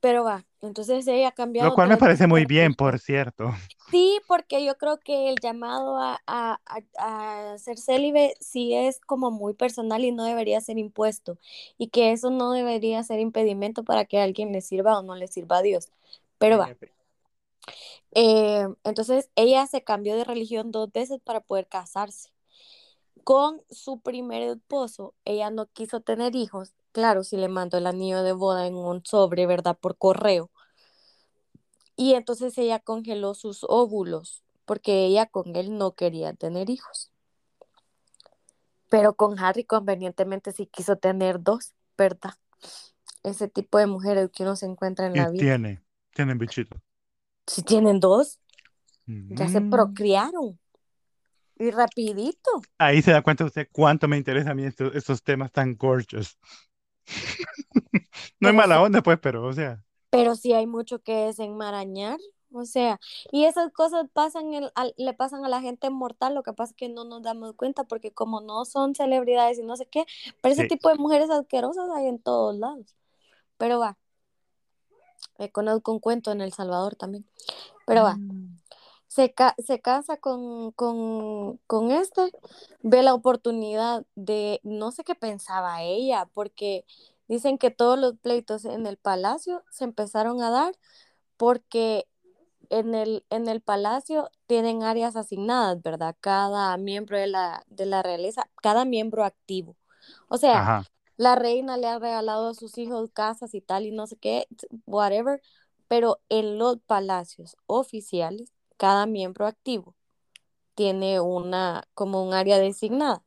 [0.00, 3.52] pero va, entonces ella ha Lo cambiado cual me parece muy bien, por cierto.
[3.90, 6.58] Sí, porque yo creo que el llamado a, a,
[6.98, 11.38] a, a ser célibe sí es como muy personal y no debería ser impuesto.
[11.78, 15.28] Y que eso no debería ser impedimento para que alguien le sirva o no le
[15.28, 15.90] sirva a Dios.
[16.44, 16.76] Pero va.
[18.12, 22.28] Eh, entonces ella se cambió de religión dos veces para poder casarse.
[23.24, 26.74] Con su primer esposo, ella no quiso tener hijos.
[26.92, 29.78] Claro, si le mandó el anillo de boda en un sobre, ¿verdad?
[29.80, 30.50] Por correo.
[31.96, 37.10] Y entonces ella congeló sus óvulos porque ella con él no quería tener hijos.
[38.90, 42.34] Pero con Harry convenientemente sí quiso tener dos, ¿verdad?
[43.22, 45.42] Ese tipo de mujeres que uno se encuentra en Y la vida.
[45.42, 45.82] tiene,
[46.14, 46.76] tienen bichito.
[47.46, 48.38] Si tienen dos,
[49.28, 49.70] ya se Mm.
[49.70, 50.58] procrearon.
[51.58, 52.50] Y rapidito.
[52.78, 56.38] Ahí se da cuenta usted cuánto me interesan a mí estos, estos temas tan gorgeous.
[58.40, 62.18] No es mala onda, pues, pero, o sea, pero sí hay mucho que desenmarañar.
[62.52, 63.00] O sea,
[63.32, 66.70] y esas cosas pasan el- al- le pasan a la gente mortal, lo que pasa
[66.72, 70.04] es que no nos damos cuenta porque como no son celebridades y no sé qué,
[70.40, 70.68] pero ese sí.
[70.68, 72.94] tipo de mujeres asquerosas hay en todos lados.
[73.58, 73.98] Pero va,
[75.38, 77.24] eh, conozco un cuento en El Salvador también.
[77.86, 78.56] Pero va, Mm.
[79.08, 82.32] se, ca- se casa con, con, con este,
[82.82, 86.84] ve la oportunidad de, no sé qué pensaba ella, porque
[87.28, 90.74] dicen que todos los pleitos en el palacio se empezaron a dar
[91.36, 92.06] porque
[92.70, 96.16] en el, en el palacio tienen áreas asignadas, ¿verdad?
[96.20, 99.76] Cada miembro de la, de la realeza, cada miembro activo.
[100.28, 100.84] O sea, Ajá.
[101.16, 104.46] La reina le ha regalado a sus hijos casas y tal y no sé qué,
[104.86, 105.40] whatever,
[105.88, 109.94] pero en los palacios oficiales, cada miembro activo
[110.74, 113.22] tiene una, como un área designada.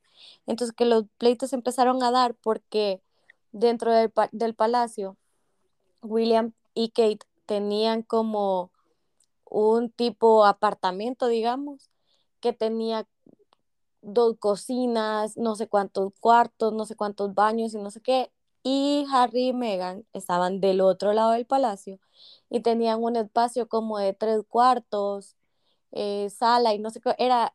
[0.46, 3.02] Entonces que los pleitos empezaron a dar porque
[3.52, 5.18] dentro del, del palacio,
[6.02, 8.72] William y Kate tenían como
[9.46, 11.90] un tipo apartamento, digamos,
[12.42, 13.08] que tenía
[14.08, 18.32] dos cocinas, no sé cuántos cuartos, no sé cuántos baños y no sé qué.
[18.64, 22.00] Y Harry y Meghan estaban del otro lado del palacio
[22.50, 25.38] y tenían un espacio como de tres cuartos,
[25.92, 27.54] eh, sala y no sé qué, era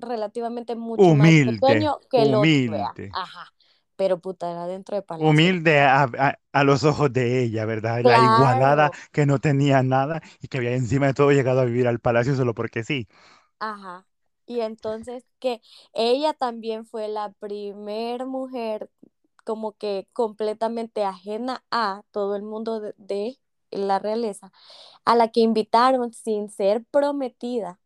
[0.00, 3.06] relativamente mucho más pequeño que humilde.
[3.10, 3.52] Ajá,
[3.96, 5.56] pero puta, era dentro de palacio.
[5.58, 8.02] Humilde a, a- a los ojos de ella, ¿verdad?
[8.04, 11.86] La igualada que no tenía nada y que había encima de todo llegado a vivir
[11.88, 13.08] al palacio solo porque sí.
[13.60, 14.06] ajá.
[14.46, 15.60] Y entonces que
[15.92, 18.90] ella también fue la primer mujer
[19.44, 23.38] como que completamente ajena a todo el mundo de,
[23.70, 24.52] la realeza,
[25.04, 27.80] a la que invitaron sin ser prometida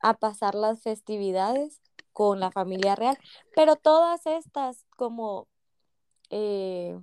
[0.00, 1.80] a pasar las festividades
[2.12, 3.18] con la familia real.
[3.54, 5.48] Pero todas estas como
[6.30, 6.98] eh,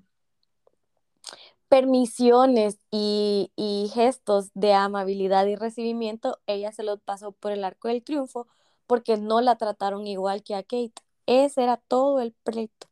[1.69, 7.87] permisiones y, y gestos de amabilidad y recibimiento, ella se los pasó por el arco
[7.87, 8.47] del triunfo
[8.89, 10.95] porque no la trataron igual que a Kate.
[11.27, 12.89] Ese era todo el pleito,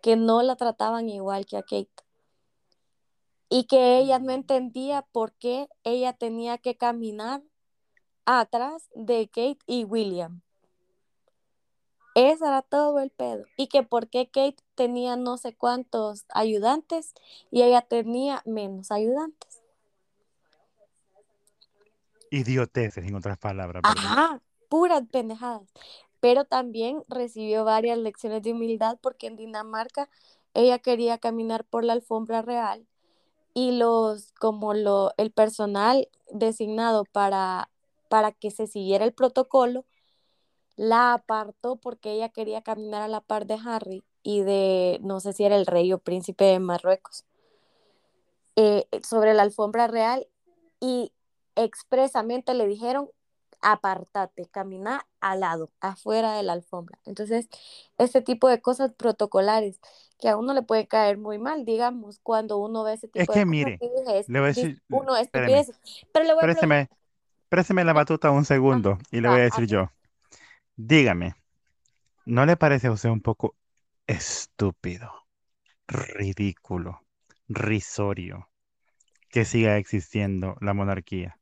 [0.00, 1.90] que no la trataban igual que a Kate.
[3.48, 7.42] Y que ella no entendía por qué ella tenía que caminar
[8.26, 10.40] atrás de Kate y William.
[12.14, 13.44] Ese era todo el pedo.
[13.56, 17.12] Y que por qué Kate tenía no sé cuántos ayudantes
[17.50, 19.60] y ella tenía menos ayudantes.
[22.30, 23.82] Idioteces, en otras palabras.
[23.84, 25.68] Ajá, puras pendejadas.
[26.20, 30.08] Pero también recibió varias lecciones de humildad porque en Dinamarca
[30.54, 32.86] ella quería caminar por la alfombra real
[33.54, 37.70] y los como lo el personal designado para
[38.08, 39.84] para que se siguiera el protocolo
[40.76, 45.32] la apartó porque ella quería caminar a la par de Harry y de no sé
[45.32, 47.24] si era el rey o príncipe de Marruecos
[48.56, 50.26] eh, sobre la alfombra real
[50.80, 51.12] y
[51.54, 53.10] expresamente le dijeron
[53.60, 56.98] apártate, camina al lado, afuera de la alfombra.
[57.04, 57.48] Entonces,
[57.98, 59.80] este tipo de cosas protocolares
[60.18, 63.32] que a uno le puede caer muy mal, digamos, cuando uno ve ese Es tipo
[63.32, 65.80] de que cosas mire, dice, le voy a decir, uno espéreme, estupideces.
[66.12, 66.88] Pero le voy a présteme,
[67.48, 69.90] présteme la batuta un segundo y le voy a decir ajá, yo,
[70.76, 71.34] dígame,
[72.26, 73.56] ¿no le parece a usted un poco
[74.06, 75.10] estúpido,
[75.88, 77.02] ridículo,
[77.48, 78.48] risorio
[79.30, 81.38] que siga existiendo la monarquía?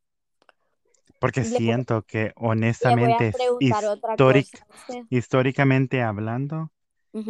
[1.24, 4.60] Porque le, siento que honestamente, históric-
[5.08, 6.70] históricamente hablando,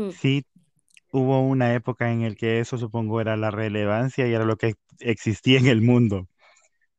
[0.09, 0.45] sí
[1.12, 4.74] hubo una época en el que eso supongo era la relevancia y era lo que
[5.01, 6.28] existía en el mundo.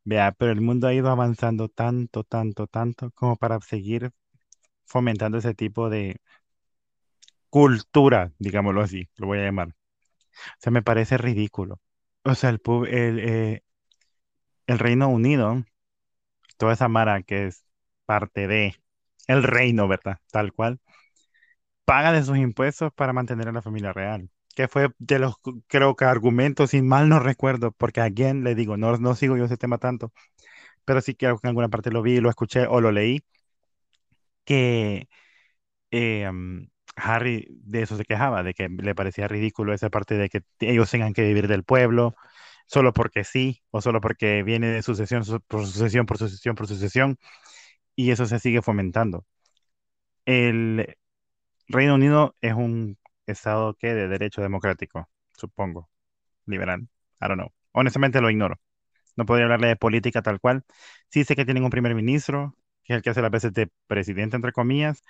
[0.05, 4.11] Vea, pero el mundo ha ido avanzando tanto, tanto, tanto como para seguir
[4.85, 6.17] fomentando ese tipo de
[7.49, 9.69] cultura, digámoslo así, lo voy a llamar.
[9.69, 9.73] O
[10.59, 11.79] sea, me parece ridículo.
[12.23, 13.63] O sea, el, el, eh,
[14.67, 15.63] el Reino Unido,
[16.57, 17.65] toda esa mara que es
[18.05, 18.75] parte de
[19.27, 20.19] el reino, ¿verdad?
[20.31, 20.79] Tal cual,
[21.85, 24.29] paga de sus impuestos para mantener a la familia real.
[24.55, 25.35] Que fue de los,
[25.67, 29.37] creo que argumentos, si mal no recuerdo, porque a quien le digo, no, no sigo
[29.37, 30.13] yo ese tema tanto,
[30.85, 33.23] pero sí que en alguna parte lo vi, lo escuché o lo leí,
[34.45, 35.07] que
[35.91, 36.29] eh,
[36.95, 40.89] Harry de eso se quejaba, de que le parecía ridículo esa parte de que ellos
[40.91, 42.15] tengan que vivir del pueblo
[42.67, 46.67] solo porque sí, o solo porque viene de sucesión su- por sucesión, por sucesión, por
[46.67, 47.17] sucesión,
[47.95, 49.25] y eso se sigue fomentando.
[50.25, 50.97] El
[51.69, 52.97] Reino Unido es un
[53.27, 55.89] estado que de derecho democrático, supongo,
[56.47, 56.81] liberal,
[57.21, 57.53] I don't know.
[57.73, 58.59] Honestamente lo ignoro.
[59.17, 60.63] No podría hablarle de política tal cual.
[61.09, 63.69] Sí sé que tienen un primer ministro, que es el que hace las veces de
[63.87, 65.03] presidente, entre comillas,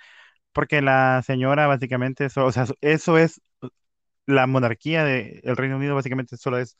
[0.52, 3.40] porque la señora básicamente, eso, o sea, eso es
[4.26, 6.76] la monarquía del Reino Unido, básicamente solo es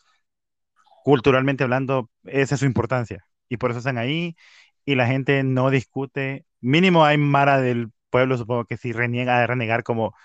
[1.07, 3.25] culturalmente hablando, esa es su importancia.
[3.49, 4.37] Y por eso están ahí
[4.85, 6.47] y la gente no discute.
[6.61, 10.17] Mínimo hay Mara del pueblo, supongo que si reniega de renegar como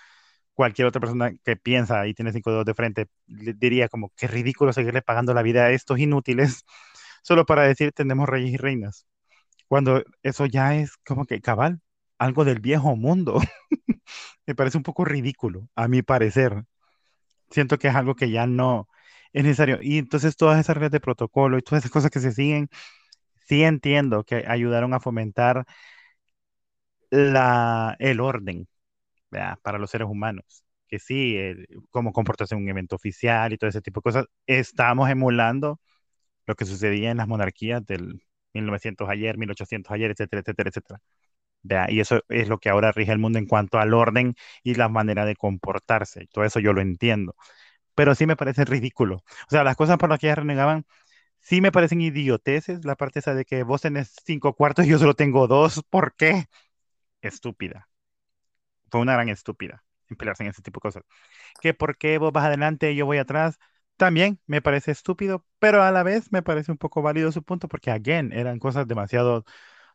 [0.54, 4.26] cualquier otra persona que piensa y tiene cinco dedos de frente, le diría como que
[4.28, 6.64] ridículo seguirle pagando la vida a estos inútiles
[7.22, 9.06] solo para decir tenemos reyes y reinas.
[9.68, 11.80] Cuando eso ya es como que cabal,
[12.18, 13.40] algo del viejo mundo.
[14.46, 16.64] Me parece un poco ridículo, a mi parecer.
[17.50, 18.88] Siento que es algo que ya no
[19.32, 19.78] es necesario.
[19.82, 22.68] Y entonces todas esas reglas de protocolo y todas esas cosas que se siguen,
[23.48, 25.66] sí entiendo que ayudaron a fomentar
[27.10, 28.68] la, el orden,
[29.30, 29.58] ¿verdad?
[29.62, 30.64] para los seres humanos.
[30.88, 34.26] Que sí, el- cómo comportarse en un evento oficial y todo ese tipo de cosas.
[34.46, 35.80] Estamos emulando
[36.46, 38.22] lo que sucedía en las monarquías del
[38.54, 41.00] 1900 ayer, 1800 ayer, etcétera, etcétera, etcétera.
[41.62, 41.88] ¿verdad?
[41.90, 44.88] Y eso es lo que ahora rige el mundo en cuanto al orden y la
[44.88, 46.28] manera de comportarse.
[46.32, 47.36] Todo eso yo lo entiendo.
[47.94, 49.16] Pero sí me parece ridículo.
[49.16, 50.86] O sea, las cosas por las que ellas renegaban
[51.40, 54.98] sí me parecen idioteces la parte esa de que vos tenés cinco cuartos y yo
[54.98, 55.82] solo tengo dos.
[55.90, 56.46] ¿Por qué?
[57.22, 57.88] Estúpida.
[58.90, 61.02] Fue una gran estúpida en pelearse en ese tipo de cosas.
[61.60, 63.58] Que por qué vos vas adelante y yo voy atrás.
[63.96, 67.68] También me parece estúpido, pero a la vez me parece un poco válido su punto
[67.68, 69.44] porque, again, eran cosas demasiado, o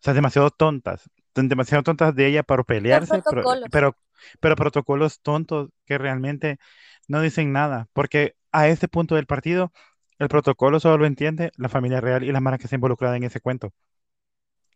[0.02, 3.98] sea, demasiado tontas, demasiado tontas de ella para pelearse, pero, pero,
[4.40, 6.60] pero protocolos tontos que realmente
[7.08, 9.72] no dicen nada, porque a este punto del partido,
[10.20, 13.24] el protocolo solo lo entiende la familia real y la mara que está involucrada en
[13.24, 13.72] ese cuento.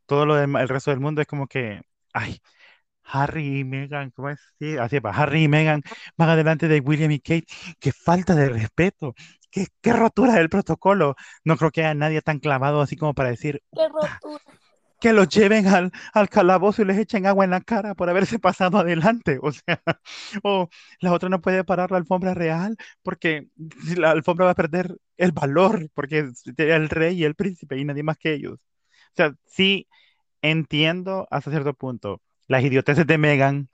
[0.05, 1.81] Todo lo demás, el resto del mundo es como que,
[2.13, 2.39] ay,
[3.03, 4.39] Harry y Meghan, ¿cómo es?
[4.59, 5.83] Sí, así va, Harry y Meghan
[6.17, 7.45] van adelante de William y Kate.
[7.79, 9.15] Qué falta de respeto,
[9.51, 11.15] qué, qué rotura del protocolo.
[11.45, 14.43] No creo que haya nadie tan clavado así como para decir Qué rotura.
[15.01, 18.39] Que los lleven al, al calabozo y les echen agua en la cara por haberse
[18.39, 19.39] pasado adelante.
[19.43, 19.81] O sea,
[20.43, 20.69] o
[21.01, 23.49] la otra no puede parar la alfombra real porque
[23.97, 27.85] la alfombra va a perder el valor porque es el rey y el príncipe y
[27.85, 28.55] nadie más que ellos.
[28.59, 29.87] O sea, sí
[30.41, 33.69] entiendo hasta cierto punto las idioteces de Meghan,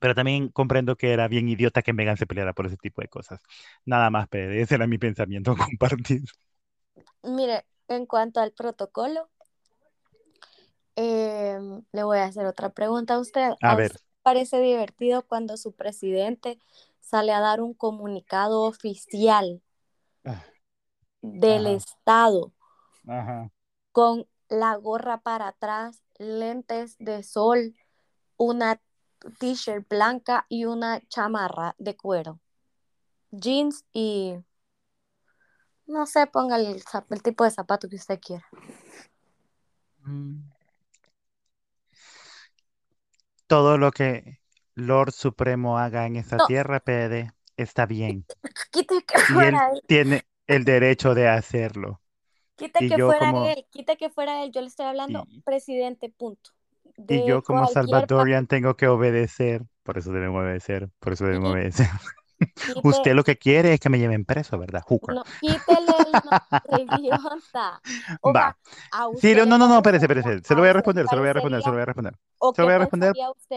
[0.00, 3.08] pero también comprendo que era bien idiota que Meghan se peleara por ese tipo de
[3.08, 3.40] cosas.
[3.86, 6.26] Nada más, Pede, ese era mi pensamiento compartido.
[7.22, 9.30] Mire, en cuanto al protocolo,
[11.00, 13.52] em, le voy a hacer otra pregunta a usted.
[13.62, 16.58] A ¿A ver, usted parece divertido cuando su presidente
[17.00, 19.62] sale a dar un comunicado oficial
[20.24, 20.42] ah,
[21.22, 22.52] del ajá, Estado
[23.06, 23.52] ajá.
[23.92, 27.76] con la gorra para atrás, lentes de sol,
[28.36, 28.80] una
[29.38, 32.40] t-shirt blanca y una chamarra de cuero,
[33.30, 34.34] jeans y
[35.86, 38.44] no sé, ponga el tipo de zapato que usted quiera.
[40.04, 40.47] Mm.
[43.48, 44.40] Todo lo que
[44.74, 48.24] Lord Supremo haga en esta No, tierra, Pede, está bien.
[48.70, 52.00] quite que Y él fuera él, tiene el derecho de hacerlo.
[52.56, 54.52] quite Y que fuera como, él, quite que fuera él.
[54.52, 56.50] Yo le estoy hablando y, presidente, punto.
[57.08, 57.66] y yo como.
[57.66, 59.62] Salvadorian tengo que obedecer.
[59.82, 60.90] Por eso deben obedecer.
[61.00, 61.86] Por eso deben Y obedecer.
[62.38, 64.82] quite, Usted lo que quiere es que me lleven preso, ¿verdad?
[64.86, 65.14] Hooker.
[65.14, 67.80] no, quítele el nombre, idiota.
[68.20, 68.58] O sea, Va.
[69.20, 70.40] Sí, no, no, no, espérese, espérese.
[70.44, 72.14] Se lo voy a responder, se lo voy a responder, se lo voy a responder.
[72.54, 73.14] Se lo voy a responder,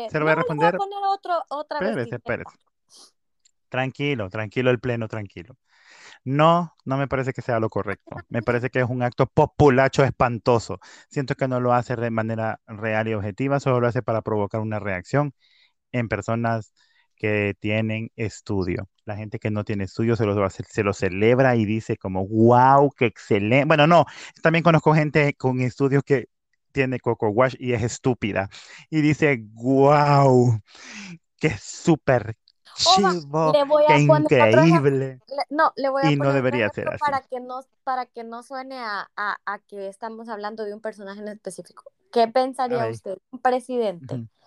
[0.10, 0.76] se lo voy a responder.
[1.80, 2.58] Espérese, espérese.
[3.70, 5.56] Tranquilo, tranquilo el pleno, tranquilo.
[6.24, 8.18] No, no me parece que sea lo correcto.
[8.30, 10.80] Me parece que es un acto populacho espantoso.
[11.10, 14.62] Siento que no lo hace de manera real y objetiva, solo lo hace para provocar
[14.62, 15.34] una reacción
[15.92, 16.74] en personas
[17.22, 18.90] que tienen estudio.
[19.06, 22.92] La gente que no tiene estudio se lo, se lo celebra y dice como, wow,
[22.98, 23.66] qué excelente.
[23.66, 24.06] Bueno, no,
[24.44, 26.28] también conozco gente con estudios que
[26.72, 28.50] tiene Coco Wash y es estúpida.
[28.90, 30.60] Y dice, wow,
[31.40, 32.36] qué súper
[32.74, 35.22] chivo, qué increíble.
[35.28, 37.12] Le- no, le voy a Y no poner otro debería ser así.
[37.12, 40.82] para que no, para que no suene a, a, a que estamos hablando de un
[40.82, 41.84] personaje en específico.
[42.12, 43.18] ¿Qué pensaría Ay, usted?
[43.32, 44.41] Un presidente ujú, que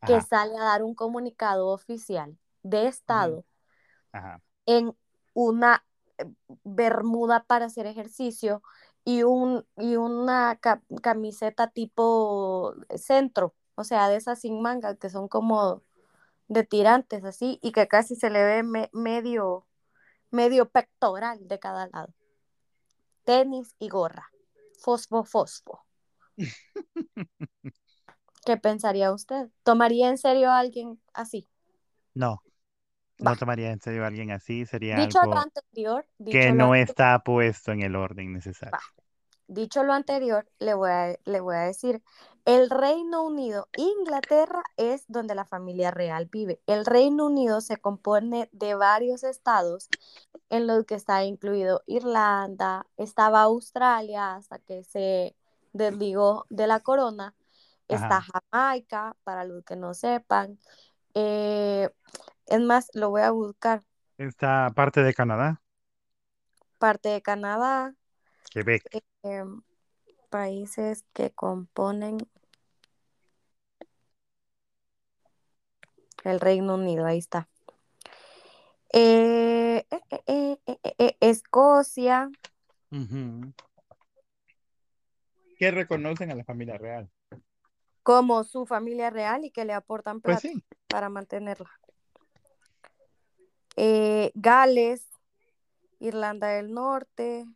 [0.00, 3.44] Ajá, sale a dar un comunicado oficial de Estado
[4.12, 4.40] ajá.
[4.66, 4.96] en
[5.34, 5.84] una
[6.18, 6.26] eh,
[6.64, 8.62] bermuda para hacer ejercicio
[9.04, 15.10] y, un, y una ca- camiseta tipo centro, o sea, de esas sin manga que
[15.10, 15.82] son como
[16.48, 19.66] de tirantes así y que casi se le ve me- medio,
[20.30, 22.14] medio pectoral de cada lado.
[23.24, 24.26] Tenis y gorra.
[24.82, 25.86] Fosfo, fosfo.
[28.44, 29.48] ¿Qué pensaría usted?
[29.62, 31.48] ¿Tomaría en serio a alguien así?
[32.14, 32.42] No,
[33.18, 36.74] no tomaría en serio a alguien así, sería Dicho lo anterior, que lo no anterior,
[36.74, 38.34] está puesto en el orden va.
[38.34, 38.80] necesario.
[39.48, 42.02] Dicho lo anterior, le voy, a, le voy a decir,
[42.44, 46.60] el Reino Unido, Inglaterra es donde la familia real vive.
[46.66, 49.88] El Reino Unido se compone de varios estados
[50.50, 55.36] en los que está incluido Irlanda, estaba Australia hasta que se
[55.72, 57.34] desligó de la corona,
[57.94, 58.40] está Ajá.
[58.52, 60.58] Jamaica, para los que no sepan.
[61.14, 61.88] Eh,
[62.46, 63.82] es más, lo voy a buscar,
[64.18, 65.62] Esta parte de Canadá,
[66.78, 67.94] parte de Canadá,
[68.50, 68.82] Quebec.
[69.22, 69.44] eh,
[70.30, 72.18] países que componen
[76.24, 77.48] el Reino Unido, ahí está.
[78.92, 79.86] Eh,
[80.26, 82.30] eh, Escocia,
[82.92, 83.52] Ujú.
[85.58, 87.08] Que reconocen a la familia real.
[88.10, 90.64] Como su familia real y que le aportan Pues plata sí.
[90.88, 91.70] para mantenerla.
[93.76, 95.06] Eh, Gales,
[96.00, 97.46] Irlanda del Norte,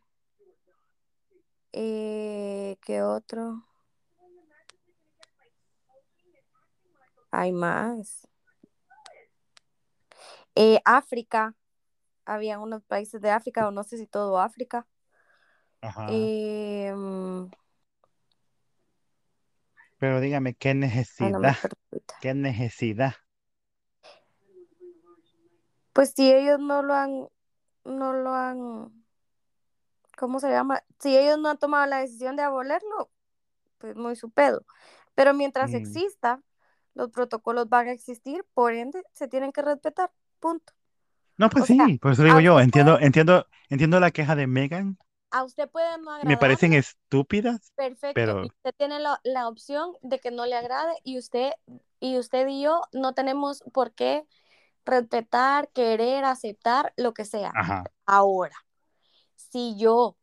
[1.73, 3.65] eh, ¿qué otro?
[7.31, 8.25] Hay más.
[10.55, 11.53] Eh, África,
[12.23, 14.87] había unos países de África, o no sé si todo África.
[15.81, 16.07] Ajá.
[19.97, 20.73] Pero dígame, ¿qué
[21.19, 21.57] ay, no me necesidad?
[22.21, 23.15] ¿Qué necesidad?
[25.93, 27.27] Pues si ellos no lo han,
[27.85, 28.91] no lo han,
[30.17, 30.83] ¿cómo se llama?
[30.99, 33.09] Si ellos no han tomado la decisión de abolerlo,
[33.77, 34.65] pues muy su pedo.
[35.15, 35.77] Pero mientras Mm.
[35.77, 36.41] exista,
[36.93, 40.11] los protocolos van a existir, por ende, se tienen que respetar.
[40.39, 40.73] Punto.
[41.37, 44.47] No, pues O sea, sí, por eso digo yo, entiendo, entiendo, entiendo la queja de
[44.47, 44.97] Megan,
[45.35, 48.13] a usted puede no me parecen estúpidas, perfecto.
[48.13, 51.51] pero usted tiene la, la opción de que no le agrade y usted
[51.99, 54.25] y usted y yo no tenemos por qué
[54.85, 57.51] respetar, querer, aceptar, lo que sea.
[57.53, 57.83] ajá.
[58.05, 58.55] Ahora,
[59.35, 60.15] si yo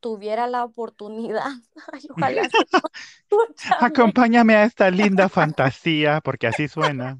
[0.00, 1.50] tuviera la oportunidad,
[1.92, 2.42] ay, ojalá
[3.80, 7.18] Acompáñame a esta linda fantasía, porque así suena.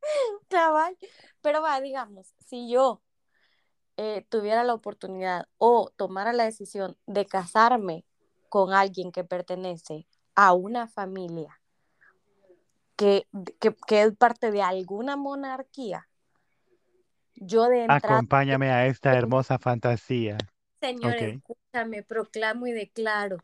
[1.42, 3.02] Pero va, digamos, si yo
[4.02, 8.06] eh, tuviera la oportunidad o tomara la decisión de casarme
[8.48, 11.60] con alguien que pertenece a una familia
[12.96, 13.26] que,
[13.60, 16.08] que, que es parte de alguna monarquía,
[17.34, 20.38] yo de entrada, Acompáñame a esta hermosa fantasía.
[20.80, 21.22] señor, Ok.
[21.34, 23.36] escúchame, proclamo y declaro.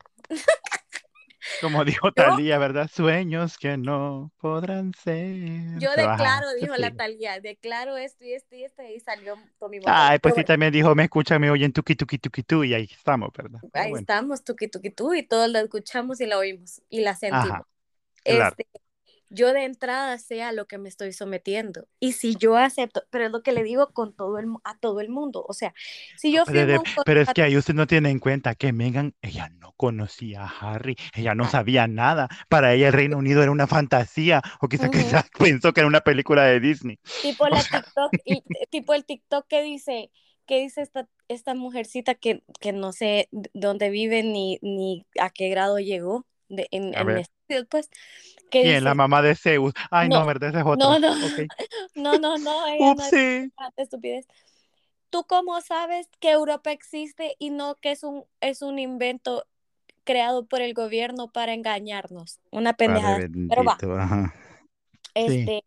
[1.61, 2.89] Como dijo Talía, ¿verdad?
[2.93, 5.35] Sueños que no podrán ser.
[5.79, 6.91] yo declaro, ¿qué dijo la?
[6.91, 9.79] Talía, declaro esto y esto y esto, y salió Tommy.
[9.85, 12.73] Ay, pues Pero sí, también dijo, me escuchan, me oyen, tuki, tuki, tuki, tu, y
[12.73, 13.61] ahí estamos, ¿verdad?
[13.71, 17.01] Pero ahí bueno, estamos, tuki tuki tú, y todos la escuchamos y la oímos y
[17.01, 17.57] la sentimos.
[17.57, 17.67] ajá,
[18.27, 18.57] claro.
[18.57, 18.67] Este,
[19.29, 21.87] yo de entrada sé a lo que me estoy sometiendo.
[21.99, 25.01] Y si yo acepto, pero es lo que le digo con todo el, a todo
[25.01, 25.45] el mundo.
[25.47, 25.73] O sea,
[26.15, 28.55] si yo Pero, firmo de- un pero es que ahí usted no tiene en cuenta
[28.55, 32.29] que Meghan, ella no conocía a Harry, ella no sabía nada.
[32.49, 35.87] Para ella el Reino Unido era una fantasía, o quizá, ujú, quizá pensó que era
[35.87, 36.99] una película de Disney.
[37.21, 40.11] tipo la sea, TikTok, y, tipo el TikTok que dice,
[40.45, 45.49] que dice esta, esta mujercita que, que no sé dónde vive ni, ni a qué
[45.49, 47.17] grado llegó de, en, en
[47.69, 47.89] pues,
[48.49, 48.83] que ¿quién?
[48.83, 49.73] La dice, mamá de Zeus.
[49.89, 50.49] Ay, no, no, ¿verdad?
[50.49, 50.99] Esa es no, otra.
[50.99, 51.15] no,
[51.95, 54.27] no, no, no, ella no es estupidez.
[55.09, 59.45] ¿Tú cómo sabes que Europa existe y no que es un, es un invento
[60.03, 62.39] creado por el gobierno para engañarnos?
[62.51, 63.17] Una pendejada.
[63.17, 63.47] así.
[63.49, 63.77] Pero va.
[63.79, 65.63] Sí, este,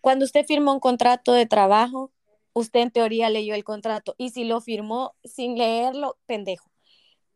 [0.00, 2.12] cuando usted firma un contrato de trabajo,
[2.52, 6.70] usted en teoría leyó el contrato y si lo firmó sin leerlo, pendejo.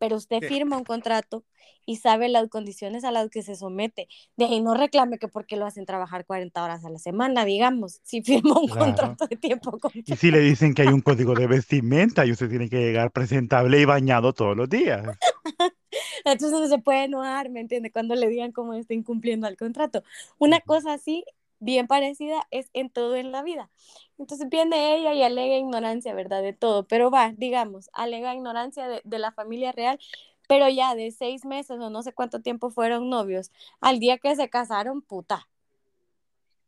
[0.00, 1.46] Pero usted firma un contrato
[1.86, 4.08] y sabe las condiciones a las que se somete.
[4.36, 8.00] De ahí no reclame que porque lo hacen trabajar 40 horas a la semana, digamos,
[8.04, 8.86] si firma un claro.
[8.86, 10.16] contrato de tiempo Y completo.
[10.16, 13.80] si le dicen que hay un código de vestimenta y usted tiene que llegar presentable
[13.80, 15.18] y bañado todos los días.
[16.24, 17.90] Entonces no se puede enojar, ¿me entiende?
[17.92, 20.02] Cuando le digan cómo está incumpliendo el contrato.
[20.38, 21.24] Una cosa así,
[21.60, 23.70] bien parecida, es en todo en la vida.
[24.18, 26.42] Entonces viene ella y alega ignorancia, ¿verdad?
[26.42, 26.86] De todo.
[26.86, 29.98] Pero va, digamos, alega ignorancia de, de la familia real,
[30.48, 33.50] pero ya de seis meses o no sé cuánto tiempo fueron novios.
[33.80, 35.48] Al día que se casaron, puta.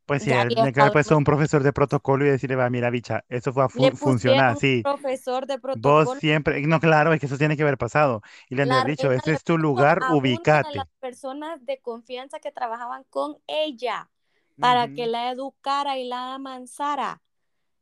[0.06, 3.24] Pues sí, tiene que haber puesto un profesor de protocolo y decirle, va, mira, bicha,
[3.28, 4.84] eso fue, Le fu- funciona pusieron un así.
[4.84, 6.20] profesor de Vos protocolo.
[6.20, 8.22] siempre, no, claro, es que eso tiene que haber pasado.
[8.48, 10.16] Y le han dicho, le es tu lugar, a
[10.62, 10.88] de las ubícate.
[11.00, 14.10] personas de confianza que trabajaban con ella
[14.58, 17.22] para que la educara y la amansara.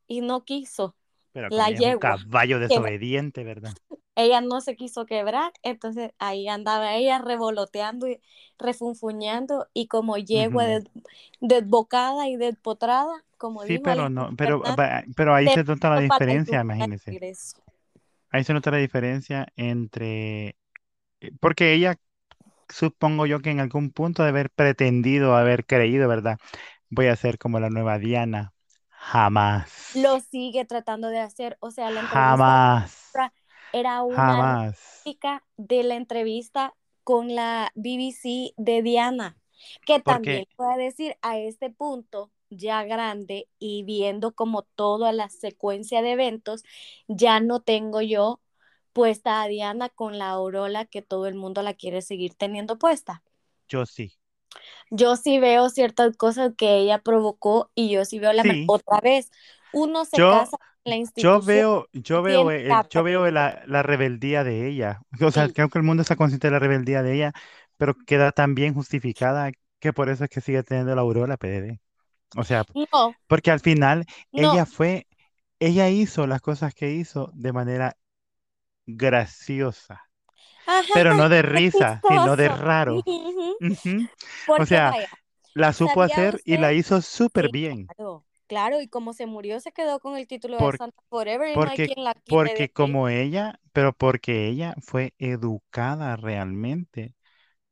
[0.09, 0.97] Y no quiso
[1.33, 1.95] Pero la es un yegua.
[1.95, 3.75] caballo desobediente, ¿verdad?
[4.15, 8.21] ella no se quiso quebrar, entonces ahí andaba ella revoloteando y
[8.59, 10.67] refunfuñando y como yegua Ujú.
[10.67, 10.85] des-
[11.41, 14.63] desbocada y despotrada, como Sí, dijo pero no, pero,
[15.17, 16.63] pero ahí se nota la diferencia,
[17.07, 17.63] regreso.
[18.31, 20.57] Ahí se nota la diferencia entre,
[21.21, 21.97] eh, porque ella,
[22.73, 26.39] supongo yo que en algún punto de haber pretendido, haber creído, ¿verdad?
[26.89, 28.53] Voy a ser como la nueva Diana.
[28.91, 29.71] Jamás.
[29.95, 33.13] Lo sigue tratando de hacer, o sea, la entrevista Jamás.
[33.73, 35.03] era una Jamás.
[35.57, 39.37] de la entrevista con la BBC de Diana,
[39.85, 46.03] que también puede decir a este punto ya grande y viendo como toda la secuencia
[46.03, 46.65] de eventos,
[47.09, 48.41] ya no tengo yo
[48.93, 53.23] puesta a Diana con la aureola que todo el mundo la quiere seguir teniendo puesta.
[53.69, 54.13] yo sí.
[54.91, 58.67] Yo sí veo ciertas cosas que ella provocó y yo sí veo la Sí.
[58.67, 59.31] otra vez.
[59.71, 63.03] Uno se Yo, casa en la yo institución veo, yo veo, tiene el- la yo
[63.05, 65.01] veo la, la rebeldía de ella.
[65.29, 67.33] O sea, Sí, creo que el mundo está consciente de la rebeldía de ella,
[67.77, 71.81] pero queda tan bien justificada que por eso es que sigue teniendo la aurora PDD.
[72.37, 75.07] O sea, no, porque al final no, ella fue,
[75.61, 77.97] ella hizo las cosas que hizo de manera
[78.97, 80.03] graciosa,
[80.67, 83.09] ajá, pero no de risa, sino de raro.
[84.57, 85.09] O sea, vaya,
[85.55, 87.93] la supo ¿sabía hacer y la hizo súper Sí, bien.
[87.97, 91.59] claro, claro, y como se murió se quedó con el título de Santa Forever y
[91.59, 97.15] no hay porque, quien la porque como ella, pero porque ella fue educada realmente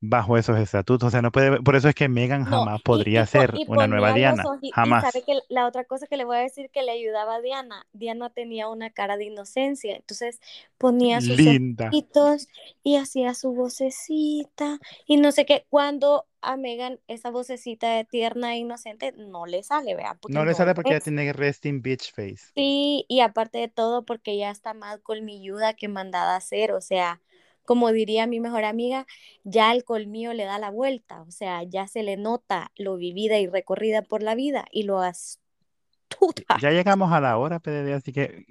[0.01, 1.09] bajo esos estatutos.
[1.09, 3.27] O sea, no puede, por eso es que Megan No, jamás y, y, podría po-
[3.27, 4.51] ser y una nueva Diana.
[4.51, 5.25] ojos, y sabe Jamás.
[5.25, 8.31] que la otra cosa que le voy a decir que le ayudaba a Diana, Diana
[8.31, 10.41] tenía una cara de inocencia, entonces
[10.79, 11.89] ponía sus Linda.
[11.91, 12.49] ojitos
[12.83, 18.55] y hacía su vocecita y no sé qué, cuando a Megan esa vocecita de tierna
[18.55, 21.03] e inocente no le sale, vea, porque No le no sale porque ella es.
[21.03, 22.53] tiene resting bitch face.
[22.55, 26.81] Sí, y aparte de todo, porque ya está más colmilluda que mandada a hacer, o
[26.81, 27.23] sea,
[27.69, 29.07] como diría mi mejor amiga,
[29.45, 33.39] ya el colmillo le da la vuelta, o sea, ya se le nota lo vivida
[33.41, 36.57] y recorrida por la vida y lo astuta.
[36.63, 38.47] Ya llegamos a la hora, PDD, así que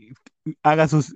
[0.61, 1.15] haga sus,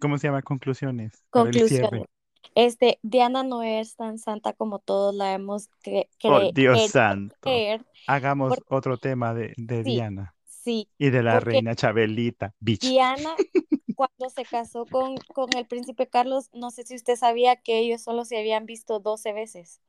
[0.00, 0.40] ¿cómo se llama?
[0.40, 1.22] Conclusiones.
[1.28, 2.06] Conclusiones.
[2.54, 7.50] Este, Diana no es tan santa como todos la hemos cre Oh, Dios santo.
[8.06, 10.33] Hagamos otro tema de, de sí, Diana
[10.64, 12.82] sí, y de la reina Chabelita, bitch.
[12.82, 13.40] Diana,
[13.94, 18.02] cuando se casó con, con el príncipe Carlos, no sé si usted sabía que ellos
[18.02, 19.80] solo se habían visto 12 veces.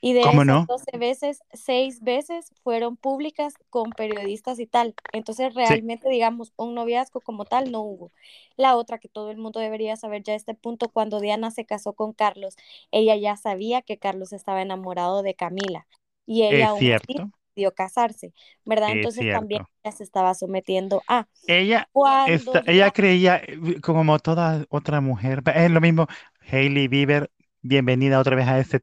[0.00, 0.66] Y de ¿Cómo esas no?
[0.66, 4.94] 12 veces, 6 veces fueron públicas con periodistas y tal.
[5.12, 8.12] Entonces, realmente, digamos, un noviazgo como tal no hubo.
[8.56, 11.66] La otra que todo el mundo debería saber ya a este punto, cuando Diana se
[11.66, 12.56] casó con Carlos,
[12.92, 15.86] ella ya sabía que Carlos estaba enamorado de Camila.
[16.26, 17.30] Y ella Es aún así cierto,
[17.60, 18.32] decidió casarse,
[18.64, 18.88] ¿verdad?
[18.90, 19.70] es Entonces también cierto.
[19.82, 21.28] ella se estaba sometiendo a.
[21.46, 21.88] Ella,
[22.26, 26.06] esta- ya ella creía, eh, como toda otra mujer, es lo mismo,
[26.50, 27.30] Hailey Bieber,
[27.62, 28.80] bienvenida otra vez a este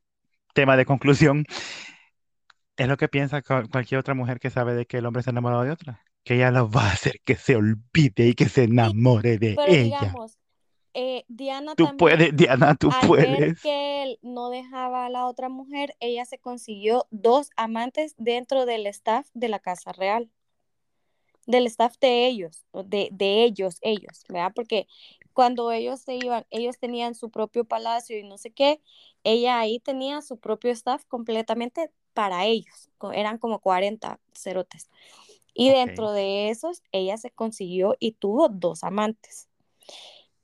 [0.53, 1.45] tema de conclusión.
[2.78, 5.30] Es lo que piensa cual- cualquier otra mujer que sabe de que el hombre se
[5.30, 8.49] ha enamorado de otra, que ella lo va a hacer que se olvide y que
[8.49, 9.78] se sí, enamore de pero ella.
[9.78, 10.38] digamos,
[11.00, 13.62] eh, Diana Tú también puedes, Diana, tú al ver puedes.
[13.62, 18.88] que él no dejaba a la otra mujer, ella se consiguió dos amantes dentro del
[18.88, 20.32] staff de la Casa Real,
[21.45, 24.54] del staff de ellos, de, de ellos, ellos, ¿verdad?
[24.56, 24.88] Porque
[25.34, 28.82] cuando ellos se iban, ellos tenían su propio palacio y no sé qué,
[29.24, 34.89] ella ahí tenía su propio staff completamente para ellos, eran como 40 cerotes.
[35.54, 39.48] Y dentro de esos, ella se consiguió y tuvo dos amantes.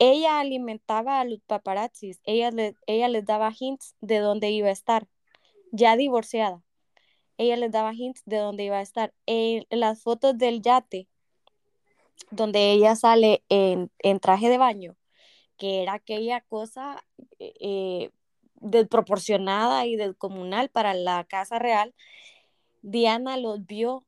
[0.05, 2.49] Ella alimentaba a los paparazzis, ella,
[2.87, 5.07] ella les daba hints de dónde iba a estar,
[5.71, 6.61] ya divorciada.
[7.37, 9.13] Ella les daba hints de dónde iba a estar.
[9.27, 11.07] En las fotos del yate,
[12.31, 14.97] donde ella sale en, en traje de baño,
[15.55, 17.01] que era aquella cosa
[17.39, 18.09] eh, eh,
[18.55, 21.95] desproporcionada y descomunal para la Casa Real,
[22.81, 24.03] Diana los vio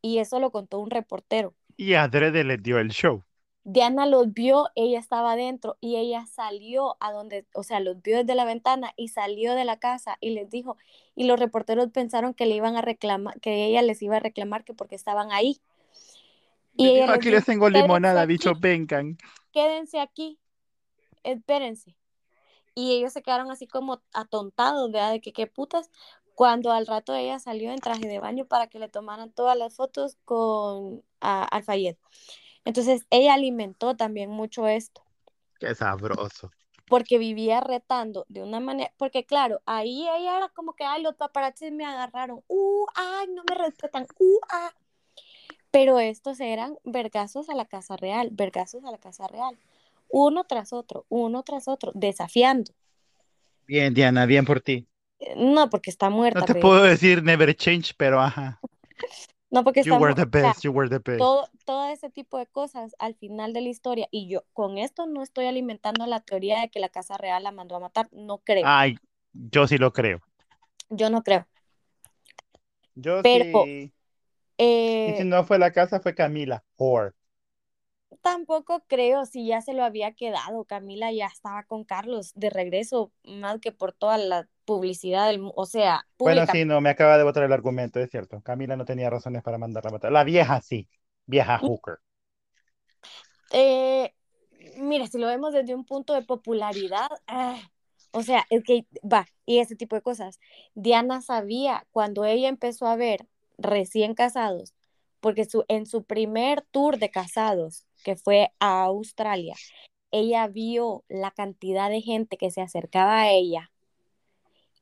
[0.00, 1.52] y eso lo contó un reportero.
[1.76, 3.22] Y Adrede le dio el show.
[3.64, 8.18] Diana los vio, ella estaba adentro y ella salió a donde, o sea, los vio
[8.18, 10.76] desde la ventana y salió de la casa y les dijo,
[11.16, 14.64] y los reporteros pensaron que le iban a reclamar, que ella les iba a reclamar
[14.64, 15.60] que porque estaban ahí.
[16.76, 19.16] Y ella dijo, aquí les tengo "Quédense limonada, bichos, vengan.
[19.52, 20.38] quédense aquí,
[21.22, 21.96] espérense.
[22.74, 25.12] Y ellos se quedaron así como atontados, ¿verdad?
[25.12, 25.90] De que qué putas.
[26.34, 29.76] Cuando al rato ella salió en traje de baño para que le tomaran todas las
[29.76, 31.48] fotos con a.
[32.64, 35.02] Entonces ella alimentó también mucho esto,
[35.60, 36.50] Qué sabroso.
[36.86, 41.14] porque vivía retando de una manera, porque claro, ahí ella era como que, ay, los
[41.14, 44.72] paparazzis me agarraron, uh, ay, no me respetan, uh, ah.
[45.70, 49.58] Pero estos eran vergazos a la Casa Real, vergazos a la Casa Real,
[50.08, 52.72] uno tras otro, uno tras otro, desafiando.
[53.66, 54.86] Bien, Diana, bien por ti.
[55.18, 58.60] Eh, No porque está muerta, No te pero- puedo decir never change, pero ajá.
[59.54, 61.18] No porque You were the mu- o sea, best, you were the best.
[61.18, 64.08] todo, todo ese tipo de cosas al final de la historia.
[64.10, 67.52] Y yo con esto no estoy alimentando la teoría de que la Casa Real la
[67.52, 68.08] mandó a matar.
[68.12, 68.64] No creo.
[68.66, 68.96] Ay,
[69.32, 70.20] yo sí lo creo.
[70.90, 71.46] Yo no creo.
[72.94, 73.92] Yo Pero, sí.
[74.58, 76.64] Eh, Y si no fue la casa, fue Camila.
[76.78, 77.12] Whore.
[78.22, 80.64] tampoco creo si ya se lo había quedado.
[80.64, 85.66] Camila ya estaba con Carlos de regreso, más que por toda la publicidad del, o
[85.66, 88.40] sea, Bueno, sí, no, me acaba de botar el argumento, es cierto.
[88.42, 90.12] Camila no tenía razones para mandarla a matar.
[90.12, 90.88] La vieja sí.
[91.26, 91.98] Vieja hooker.
[93.52, 94.12] Eh,
[94.78, 97.58] mira, si lo vemos desde un punto de popularidad, ah,
[98.10, 100.40] o sea, es que va, y ese tipo de cosas.
[100.74, 103.26] Diana sabía cuando ella empezó a ver
[103.58, 104.74] recién casados,
[105.20, 109.54] porque su, en su primer tour de casados, que fue a Australia,
[110.10, 113.70] ella vio la cantidad de gente que se acercaba a ella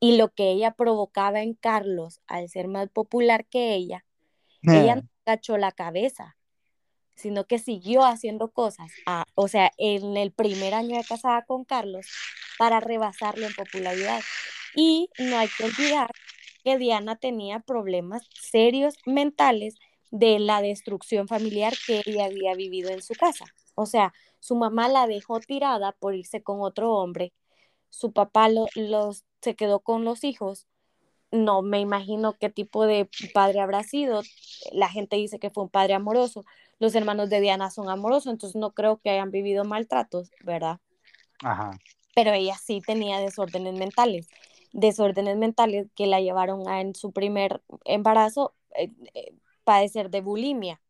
[0.03, 4.05] y lo que ella provocaba en Carlos al ser más popular que ella,
[4.64, 6.36] ella no cachó la cabeza,
[7.14, 11.64] sino que siguió haciendo cosas, a- o sea, en el primer año de casada con
[11.64, 12.07] Carlos,
[12.59, 14.20] para rebasarlo en popularidad.
[14.74, 16.11] Y no hay que olvidar
[16.64, 19.76] que Diana tenía problemas serios mentales
[20.11, 23.44] de la destrucción familiar que ella había vivido en su casa.
[23.76, 27.32] O sea, su mamá la dejó tirada por irse con otro hombre,
[27.93, 30.66] su papá lo, los, se quedó con los hijos,
[31.30, 34.22] no me imagino qué tipo de padre habrá sido.
[34.72, 36.45] La gente dice que fue un padre amoroso.
[36.78, 40.80] Los hermanos de Diana son amorosos, entonces no creo que hayan vivido maltratos, ¿verdad?
[41.43, 41.78] Ajá.
[42.14, 44.28] Pero ella sí tenía desórdenes mentales.
[44.72, 49.34] Desórdenes mentales que la llevaron a, en su primer embarazo eh, eh,
[49.64, 50.80] padecer de bulimia.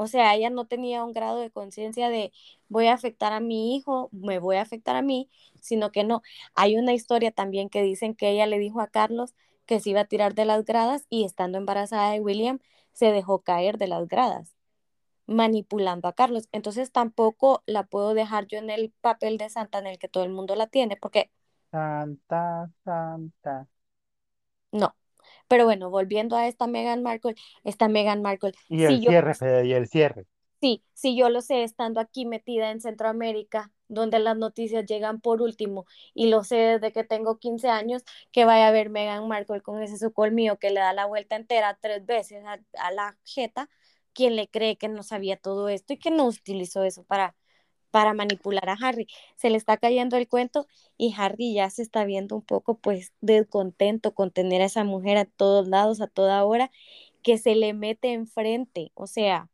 [0.00, 2.32] O sea, ella no tenía un grado de conciencia de
[2.68, 5.28] voy a afectar a mi hijo, me voy a afectar a mí,
[5.60, 6.22] sino que no.
[6.54, 9.34] Hay una historia también que dicen que ella le dijo a Carlos
[9.66, 12.60] que se iba a tirar de las gradas y estando embarazada de William
[12.92, 14.56] se dejó caer de las gradas,
[15.26, 16.48] manipulando a Carlos.
[16.52, 20.24] Entonces tampoco la puedo dejar yo en el papel de santa en el que todo
[20.24, 21.30] el mundo la tiene, porque...
[21.72, 23.66] Santa, santa.
[24.72, 24.94] No,
[25.50, 28.54] pero bueno, volviendo a esta Meghan Markle, esta Meghan Markle.
[28.68, 30.24] Y el si yo, cierre, Fede, y el cierre.
[30.60, 35.42] sí, si yo lo sé estando aquí metida en Centroamérica, donde las noticias llegan por
[35.42, 39.62] último, y lo sé desde que tengo 15 años, que vaya a ver Meghan Markle
[39.62, 43.18] con ese sucol mío que le da la vuelta entera tres veces a, a la
[43.24, 43.68] jeta,
[44.12, 47.36] quien le cree que no sabía todo esto y que no utilizó eso para
[47.90, 49.06] para manipular a Harry.
[49.36, 50.66] Se le está cayendo el cuento
[50.96, 55.16] y Harry ya se está viendo un poco pues descontento con tener a esa mujer
[55.18, 56.70] a todos lados, a toda hora,
[57.22, 58.92] que se le mete enfrente.
[58.94, 59.48] O sea,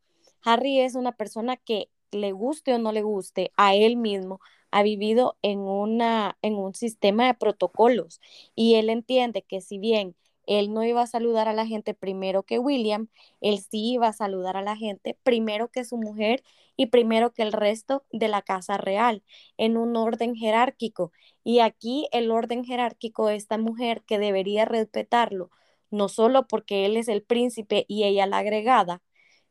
[0.45, 4.83] Harry es una persona que le guste o no le guste a él mismo, ha
[4.83, 8.21] vivido en, una, en un sistema de protocolos
[8.55, 10.15] y él entiende que si bien
[10.47, 13.09] él no iba a saludar a la gente primero que William,
[13.41, 16.43] él sí iba a saludar a la gente primero que su mujer
[16.77, 19.23] y primero que el resto de la casa real,
[19.57, 21.13] en un orden jerárquico.
[21.45, 25.51] Y aquí el orden jerárquico de esta mujer que debería respetarlo,
[25.91, 29.03] no solo porque él es el príncipe y ella la agregada,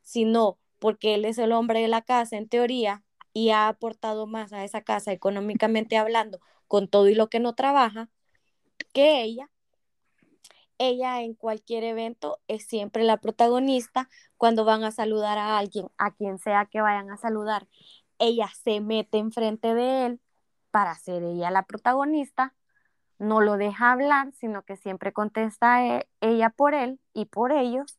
[0.02, 4.54] sino porque él es el hombre de la casa en teoría y ha aportado más
[4.54, 8.10] a esa casa económicamente hablando con todo y lo que no trabaja
[8.94, 9.50] que ella
[10.78, 14.10] ella en cualquier evento es siempre la protagonista.
[14.38, 17.68] Cuando van a saludar a alguien, a quien sea que vayan a saludar,
[18.20, 20.22] ella se mete enfrente de él
[20.72, 22.54] para ser ella la protagonista.
[23.20, 27.98] No lo deja hablar, sino que siempre contesta e, ella por él y por ellos.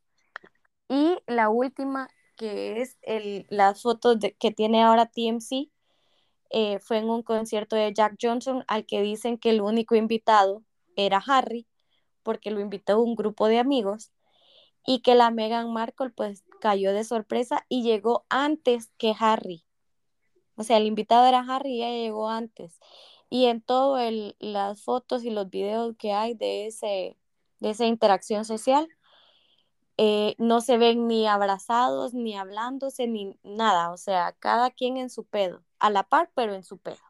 [0.88, 5.70] Y la última, que es el, las fotos que tiene ahora TMC,
[6.50, 10.62] eh, fue en un concierto de Jack Johnson al que dicen que el único invitado
[10.96, 11.66] era Harry
[12.26, 14.10] porque lo invitó un grupo de amigos
[14.84, 19.64] y que la Meghan Markle pues cayó de sorpresa y llegó antes que Harry.
[20.56, 22.80] O sea, el invitado era Harry y ella llegó antes.
[23.30, 23.98] Y en todo
[24.40, 27.16] las fotos y los videos que hay de, ese,
[27.60, 28.88] de esa interacción social,
[29.98, 33.92] eh, no se ven ni abrazados, ni hablándose, ni nada.
[33.92, 37.05] O sea, cada quien en su pedo, a la par, pero en su pedo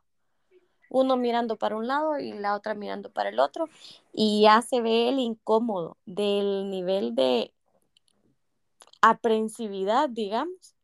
[0.91, 3.69] uno mirando para un lado y la otra mirando para el otro,
[4.13, 7.53] y ya se ve el incómodo del nivel de
[9.01, 10.75] aprensividad, digamos,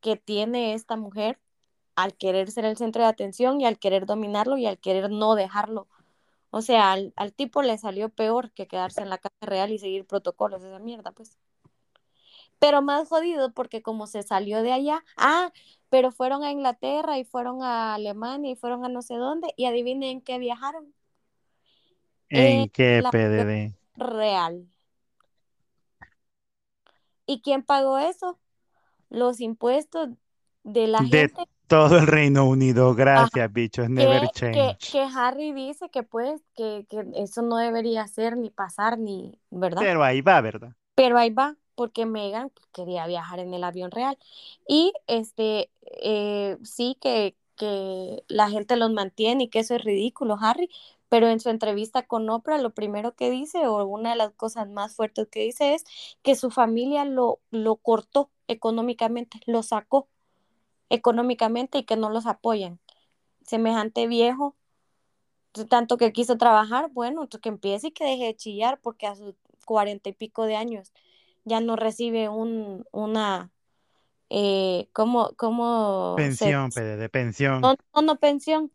[0.00, 1.38] que tiene esta mujer
[1.94, 5.34] al querer ser el centro de atención y al querer dominarlo y al querer no
[5.34, 5.88] dejarlo.
[6.50, 9.78] O sea, al, al tipo le salió peor que quedarse en la casa real y
[9.78, 11.38] seguir protocolos, esa mierda, pues.
[12.62, 15.50] Pero más jodido porque como se salió de allá, ah,
[15.88, 19.64] pero fueron a Inglaterra y fueron a Alemania y fueron a no sé dónde y
[19.64, 20.94] adivinen qué viajaron.
[22.28, 23.76] ¿En qué PDD?
[24.00, 24.68] Real.
[27.26, 28.38] ¿Y quién pagó eso?
[29.10, 30.10] Los impuestos
[30.62, 31.42] de la de gente.
[31.66, 34.92] todo el Reino Unido, gracias, bichos, never que, que, change.
[34.92, 39.82] que Harry dice que pues que, que eso no debería ser ni pasar ni, ¿verdad?
[39.82, 40.76] Pero ahí va, ¿verdad?
[40.94, 44.18] Pero ahí va, porque Megan pues, quería viajar en el avión real.
[44.68, 45.70] Y este,
[46.02, 50.70] eh, sí que, que la gente los mantiene y que eso es ridículo, Harry,
[51.08, 54.68] pero en su entrevista con Oprah lo primero que dice, o una de las cosas
[54.68, 55.84] más fuertes que dice es
[56.22, 60.08] que su familia lo, lo cortó económicamente, lo sacó
[60.90, 62.80] económicamente y que no los apoyan.
[63.42, 64.56] Semejante viejo,
[65.68, 69.34] tanto que quiso trabajar, bueno, que empiece y que deje de chillar porque a sus
[69.64, 70.92] cuarenta y pico de años
[71.44, 73.50] ya no recibe un, una,
[74.30, 77.60] eh, ¿cómo, cómo Pensión, pede, de pensión.
[77.60, 78.72] No, no, no pensión.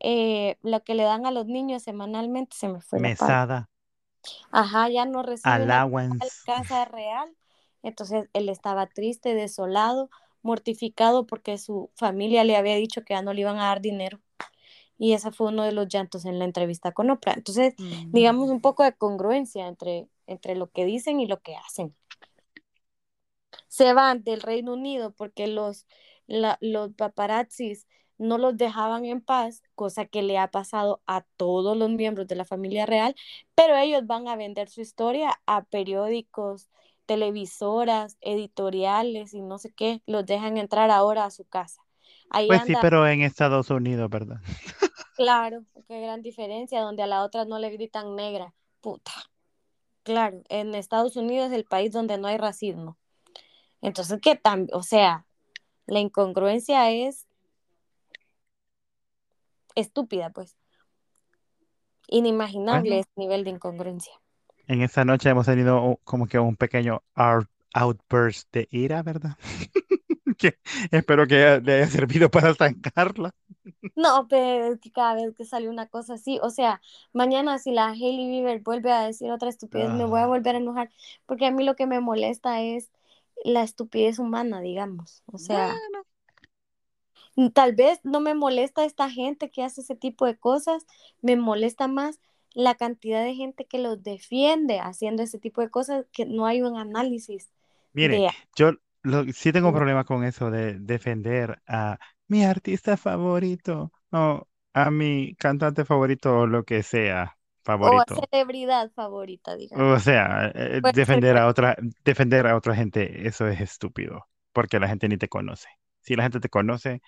[0.00, 3.70] Eh, lo que le dan a los niños semanalmente se me fue Mesada.
[4.50, 6.18] Ajá, ya no recibe Allowance.
[6.46, 7.34] la casa real.
[7.82, 10.10] Entonces él estaba triste, desolado,
[10.42, 14.20] mortificado porque su familia le había dicho que ya no le iban a dar dinero.
[14.98, 17.34] Y ese fue uno de los llantos en la entrevista con Oprah.
[17.34, 18.12] Entonces, mm.
[18.12, 21.94] digamos un poco de congruencia entre, entre lo que dicen y lo que hacen.
[23.68, 25.86] Se van del Reino Unido porque los,
[26.26, 27.86] la, los paparazzis
[28.18, 32.36] no los dejaban en paz, cosa que le ha pasado a todos los miembros de
[32.36, 33.14] la familia real,
[33.54, 36.70] pero ellos van a vender su historia a periódicos,
[37.04, 41.82] televisoras, editoriales y no sé qué, los dejan entrar ahora a su casa.
[42.30, 44.40] Ahí Pues sí, pero en Estados Unidos, ¿verdad?
[45.16, 49.12] claro, qué gran diferencia, donde a la otra no le gritan negra, puta.
[50.02, 52.96] Claro, en Estados Unidos es el país donde no hay racismo.
[53.86, 54.68] Entonces, ¿qué tan?
[54.72, 55.26] O sea,
[55.86, 57.26] la incongruencia es
[59.76, 60.56] estúpida, pues.
[62.08, 64.12] Inimaginable ese nivel de incongruencia.
[64.68, 69.36] en esta noche hemos tenido como que un pequeño out- outburst de ira, ¿verdad?
[70.38, 70.58] Que
[70.90, 73.30] espero que le haya servido para estancarla.
[73.94, 76.82] No, pero es que cada vez que sale una cosa así, o sea,
[77.14, 80.54] mañana si la Hailey Bieber vuelve a decir otra estupidez, me voy a Ah, volver
[80.54, 80.90] a enojar,
[81.24, 82.90] porque a mí lo que me molesta es
[83.46, 85.22] la estupidez humana, digamos.
[85.26, 85.80] O sea,
[87.34, 90.86] bueno, tal vez no me molesta esta gente que hace ese tipo de cosas,
[91.22, 92.20] me molesta más
[92.54, 96.62] la cantidad de gente que los defiende haciendo ese tipo de cosas, que no hay
[96.62, 97.50] un análisis
[97.92, 98.30] mire, de...
[98.56, 101.98] yo lo- sí tengo problemas con eso de defender a
[102.28, 107.36] mi artista favorito o a mi cantante favorito o lo que sea
[107.80, 108.16] O favorito.
[108.16, 110.00] celebridad favorita, O digamos.
[110.00, 114.88] sea, eh, ser defender a otra, defender a otra gente, eso es estúpido, porque la
[114.88, 115.68] gente ni te conoce.
[116.00, 117.02] Si la gente te conoce,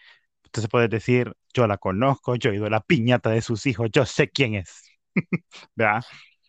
[0.44, 3.90] entonces puedes decir, yo la conozco, yo he ido a la piñata de sus hijos,
[3.92, 4.84] yo sé quién es,
[5.76, 6.04] ¿verdad?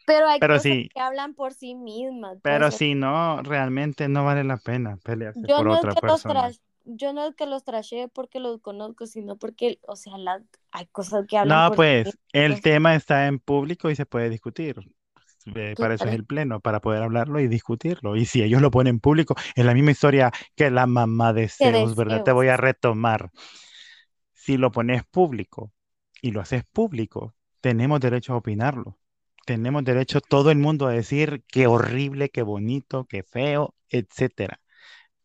[0.06, 4.26] Pero hay Pero cosas sí, que hablan por sí mismas, pero si no, realmente no
[4.26, 6.26] vale la pena pelearse Yo por no es otra que los persona.
[6.26, 6.58] trash,
[6.98, 10.88] yo no es que los trashee porque los conozco, sino porque, o sea, la- hay
[10.88, 14.76] cosas que hablan No, pues el tema está en público y se puede discutir.
[15.56, 18.16] Eh, para eso es el pleno, para poder hablarlo y discutirlo.
[18.18, 21.50] Y si ellos lo ponen en público, es la misma historia que la mamá de
[21.50, 22.22] Zeus, ¿verdad?
[22.24, 23.32] Te voy a retomar.
[24.34, 25.72] Si lo pones público
[26.22, 28.98] y lo haces público, tenemos derecho a opinarlo.
[29.46, 34.62] Tenemos derecho todo el mundo a decir qué horrible, qué bonito, qué feo, etcétera.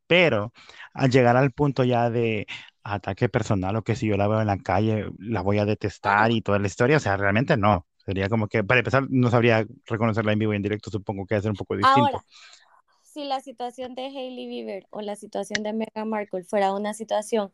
[0.06, 0.52] Pero
[0.92, 2.46] al llegar al punto ya de
[2.82, 6.30] ataque personal o que si yo la veo en la calle la voy a detestar
[6.30, 7.86] y toda la historia, o sea, realmente no.
[8.04, 11.36] Sería como que, para empezar, no sabría reconocerla en vivo y en directo, supongo que
[11.36, 12.00] va a ser un poco distinto.
[12.00, 12.24] Ahora,
[13.02, 17.50] si la situación de Hailey Bieber o la situación de Meghan Markle fuera una situación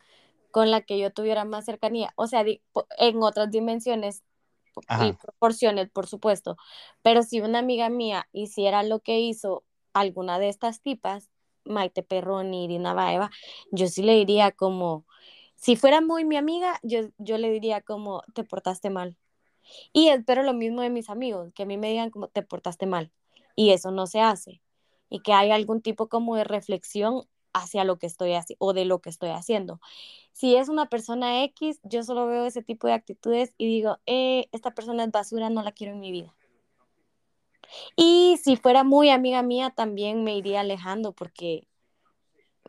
[0.51, 2.44] con la que yo tuviera más cercanía, o sea,
[2.98, 4.24] en otras dimensiones
[5.01, 6.56] y proporciones, por supuesto,
[7.02, 9.62] pero si una amiga mía hiciera lo que hizo
[9.93, 11.30] alguna de estas tipas,
[11.64, 13.30] Maite Perroni, Irina Baeva,
[13.70, 15.06] yo sí le diría como,
[15.56, 19.16] si fuera muy mi amiga, yo, yo le diría como, te portaste mal.
[19.92, 22.86] Y espero lo mismo de mis amigos, que a mí me digan como, te portaste
[22.86, 23.12] mal.
[23.56, 24.62] Y eso no se hace.
[25.08, 28.84] Y que hay algún tipo como de reflexión hacia lo que estoy haciendo o de
[28.84, 29.80] lo que estoy haciendo.
[30.32, 34.48] Si es una persona X, yo solo veo ese tipo de actitudes y digo, eh,
[34.52, 36.34] esta persona es basura, no la quiero en mi vida.
[37.97, 41.66] Y si fuera muy amiga mía, también me iría alejando porque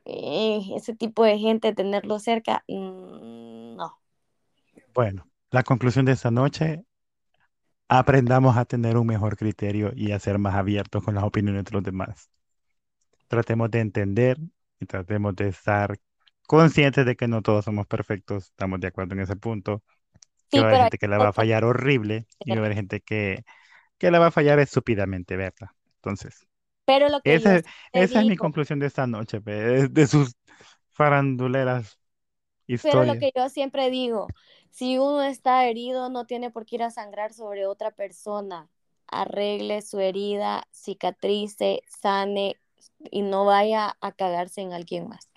[0.05, 3.99] eh, ese tipo de gente, tenerlo cerca, mm, no.
[4.93, 6.85] Bueno, la conclusión de esta noche,
[7.89, 11.71] aprendamos a tener un mejor criterio y a ser más abiertos con las opiniones de
[11.71, 12.29] los demás.
[13.27, 14.37] Tratemos de entender
[14.79, 15.97] y tratemos de estar
[16.47, 19.83] conscientes de que no todos somos perfectos, estamos de acuerdo en ese punto,
[20.51, 22.59] que Sí, va a haber gente que la va a fallar horrible y va a
[22.59, 23.43] que- haber gente que,
[24.01, 25.69] que la va a fallar estúpidamente, ¿verdad?
[25.97, 26.47] Entonces,
[26.85, 27.57] Pero lo que esa,
[27.93, 30.33] esa es mi conclusión de esta noche, de, sus
[30.89, 31.99] faranduleras
[32.81, 33.19] Pero lo historias.
[33.19, 34.25] que yo siempre digo,
[34.71, 38.67] si uno está herido, no tiene por qué ir a sangrar sobre otra persona.
[39.05, 42.55] Arregle su herida, cicatrice, sane
[43.11, 45.29] y no vaya a cagarse en alguien más.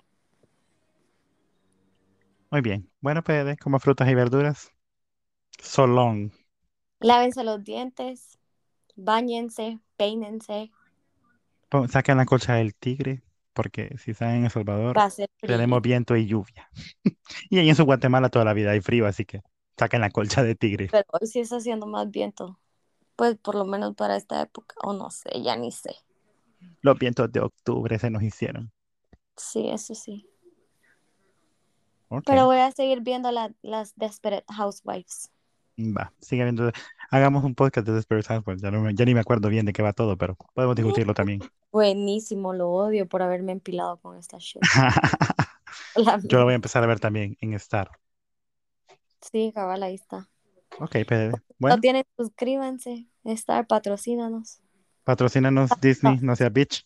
[2.49, 2.89] Muy bien.
[2.99, 4.71] Bueno, Pede, como frutas y verduras.
[5.61, 6.31] So long.
[6.99, 8.39] Lávense los dientes,
[8.97, 10.71] bañense, peínense,
[11.89, 13.21] Saquen la colcha del tigre,
[13.53, 14.95] porque si están en El Salvador,
[15.41, 16.69] tenemos viento y lluvia.
[17.49, 19.41] Y ahí en su Guatemala toda la vida hay frío, así que
[19.77, 20.89] saquen la colcha de tigre.
[20.91, 22.59] Pero hoy sí está haciendo más viento.
[23.15, 25.95] Pues por lo menos para esta época, o no sé, ya ni sé.
[26.81, 28.71] Los vientos de octubre se nos hicieron.
[29.37, 30.27] Sí, eso sí.
[32.25, 35.31] Pero voy a seguir viendo la- las Desperate Housewives.
[35.77, 36.13] va.
[36.21, 36.71] Sigue viendo.
[37.11, 38.61] Hagamos un podcast de Desperate Housewives.
[38.61, 41.13] Ya, no me- ya ni me acuerdo bien de qué va todo, pero podemos discutirlo
[41.13, 41.41] también.
[41.71, 44.61] Buenísimo, lo odio por haberme empilado con esta shit.
[45.95, 47.89] La Yo lo voy a empezar a ver también en Star.
[49.21, 50.29] Sí, cabal, ahí está.
[50.79, 51.31] Ok, PD.
[51.31, 53.07] No Bueno, tienen, suscríbanse.
[53.23, 54.59] Star, patrocínanos.
[55.03, 56.85] patrocínanos Disney, no sea bitch.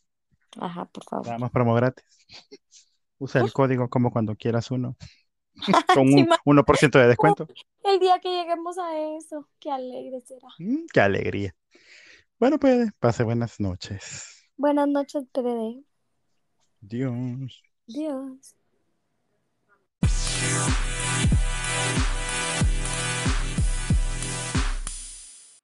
[0.60, 1.28] Ajá, por favor.
[1.28, 2.06] Damos promo gratis.
[3.18, 4.96] Usa el código como cuando quieras uno.
[5.94, 7.48] Con un ma- 1% de descuento.
[7.84, 10.48] El día que lleguemos a eso, qué alegre será.
[10.60, 11.56] Mm, qué alegría.
[12.40, 14.48] Bueno, pues, pase buenas noches.
[14.58, 15.84] Buenas noches, PDD.
[16.82, 17.64] Dios.
[17.88, 18.56] Dios.